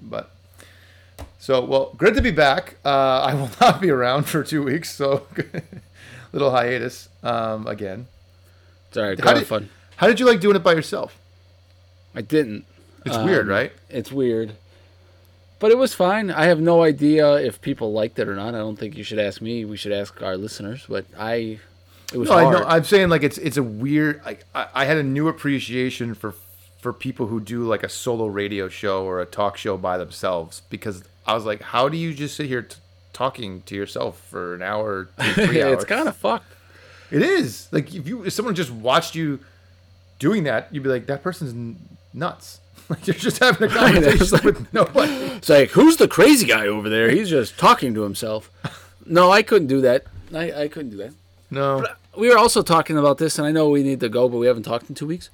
[0.01, 0.31] but
[1.41, 2.77] so well, good to be back.
[2.85, 5.27] Uh, I will not be around for two weeks, so
[6.33, 8.07] little hiatus um, again.
[8.91, 9.47] Sorry, all right.
[9.47, 9.69] fun.
[9.97, 11.19] How did you like doing it by yourself?
[12.15, 12.65] I didn't.
[13.05, 13.73] It's um, weird, right?
[13.89, 14.53] It's weird,
[15.59, 16.31] but it was fine.
[16.31, 18.55] I have no idea if people liked it or not.
[18.55, 19.65] I don't think you should ask me.
[19.65, 20.85] We should ask our listeners.
[20.89, 21.59] But I,
[22.13, 22.57] it was no, hard.
[22.57, 22.67] I know.
[22.67, 24.23] I'm saying like it's it's a weird.
[24.25, 26.35] Like I, I had a new appreciation for
[26.81, 30.63] for people who do like a solo radio show or a talk show by themselves
[30.71, 32.77] because I was like, how do you just sit here t-
[33.19, 35.75] talking to yourself for an hour, two, three hours?
[35.75, 36.55] it's kind of fucked.
[37.11, 39.41] It is like if you if someone just watched you
[40.21, 41.77] doing that, you'd be like, that person's n-
[42.15, 42.61] nuts.
[42.91, 45.13] Like you're just having a conversation like, with nobody.
[45.13, 47.11] It's like, who's the crazy guy over there?
[47.11, 48.51] He's just talking to himself.
[49.05, 50.05] No, I couldn't do that.
[50.33, 51.13] I, I couldn't do that.
[51.51, 51.83] No.
[51.83, 54.27] But uh, we were also talking about this, and I know we need to go,
[54.27, 55.29] but we haven't talked in two weeks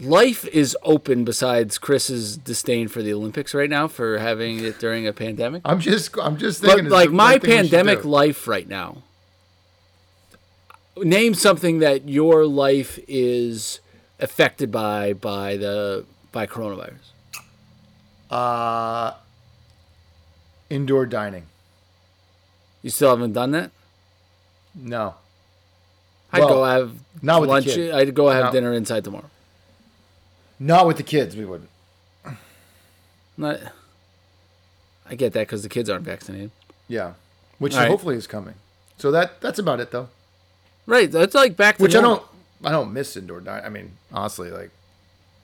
[0.00, 5.06] life is open besides Chris's disdain for the Olympics right now for having it during
[5.06, 5.62] a pandemic.
[5.64, 9.02] I'm just I'm just thinking but like my pandemic life right now.
[10.96, 13.80] Name something that your life is
[14.20, 17.12] affected by by the by coronavirus.
[18.30, 19.12] Uh
[20.70, 21.46] indoor dining.
[22.82, 23.70] You still haven't done that?
[24.74, 25.14] No.
[26.32, 26.92] I'd well, go have
[27.22, 27.68] not lunch.
[27.68, 29.30] I'd go have dinner inside tomorrow.
[30.58, 31.70] Not with the kids, we wouldn't.
[33.36, 33.60] Not.
[35.06, 36.50] I get that because the kids aren't vaccinated.
[36.88, 37.14] Yeah,
[37.58, 37.88] which right.
[37.88, 38.54] hopefully is coming.
[38.98, 40.08] So that that's about it though.
[40.86, 41.78] Right, that's like back.
[41.78, 42.12] which normal.
[42.12, 42.26] I don't.
[42.66, 43.64] I don't miss indoor dining.
[43.64, 44.70] I mean, honestly, like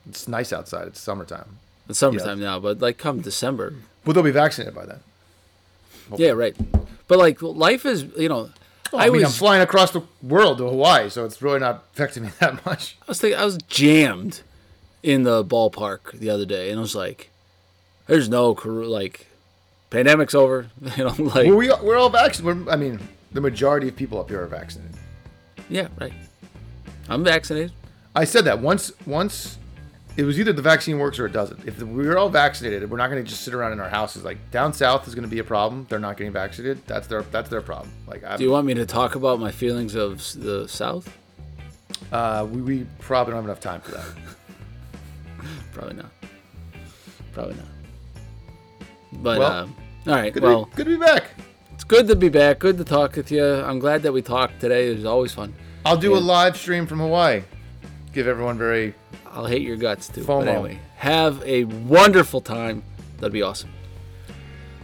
[0.09, 0.87] it's nice outside.
[0.87, 1.59] It's summertime.
[1.89, 3.73] It's summertime now, but like come December.
[4.05, 4.99] Well, they'll be vaccinated by then.
[6.09, 6.27] Hopefully.
[6.27, 6.55] Yeah, right.
[7.07, 8.49] But like life is, you know.
[8.93, 11.59] Oh, I, I, mean, was, I'm flying across the world to Hawaii, so it's really
[11.59, 12.97] not affecting me that much.
[13.01, 14.41] I was thinking, I was jammed
[15.03, 17.29] in the ballpark the other day, and I was like,
[18.07, 19.27] "There's no like,
[19.89, 22.69] pandemic's over." You know, like well, we we're all vaccinated.
[22.69, 22.99] I mean,
[23.31, 24.95] the majority of people up here are vaccinated.
[25.69, 26.13] Yeah, right.
[27.09, 27.71] I'm vaccinated.
[28.15, 28.91] I said that once.
[29.05, 29.57] Once
[30.17, 31.65] it was either the vaccine works or it doesn't.
[31.65, 34.23] If we're all vaccinated, we're not going to just sit around in our houses.
[34.23, 35.85] Like down south is going to be a problem.
[35.89, 36.85] They're not getting vaccinated.
[36.85, 37.91] That's their that's their problem.
[38.07, 41.17] Like, I'm, do you want me to talk about my feelings of the south?
[42.11, 44.05] Uh, we, we probably don't have enough time for that.
[45.73, 46.11] Probably not.
[47.33, 47.65] Probably not.
[49.13, 49.67] But well, uh,
[50.07, 50.33] all right.
[50.33, 51.23] Good well, to be, good to be back.
[51.73, 52.59] It's good to be back.
[52.59, 53.43] Good to talk with you.
[53.43, 54.91] I'm glad that we talked today.
[54.91, 55.53] It was always fun.
[55.85, 57.43] I'll do and, a live stream from Hawaii.
[58.13, 58.93] Give everyone very.
[59.25, 60.21] I'll hate your guts too.
[60.21, 60.45] FOMO.
[60.45, 62.83] But anyway, have a wonderful time.
[63.17, 63.71] That'd be awesome.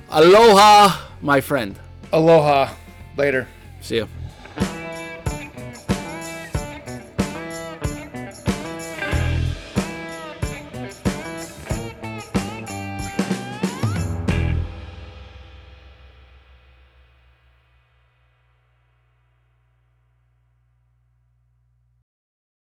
[0.09, 1.77] Aloha, my friend.
[2.13, 2.73] Aloha.
[3.17, 3.47] Later.
[3.81, 4.07] See you.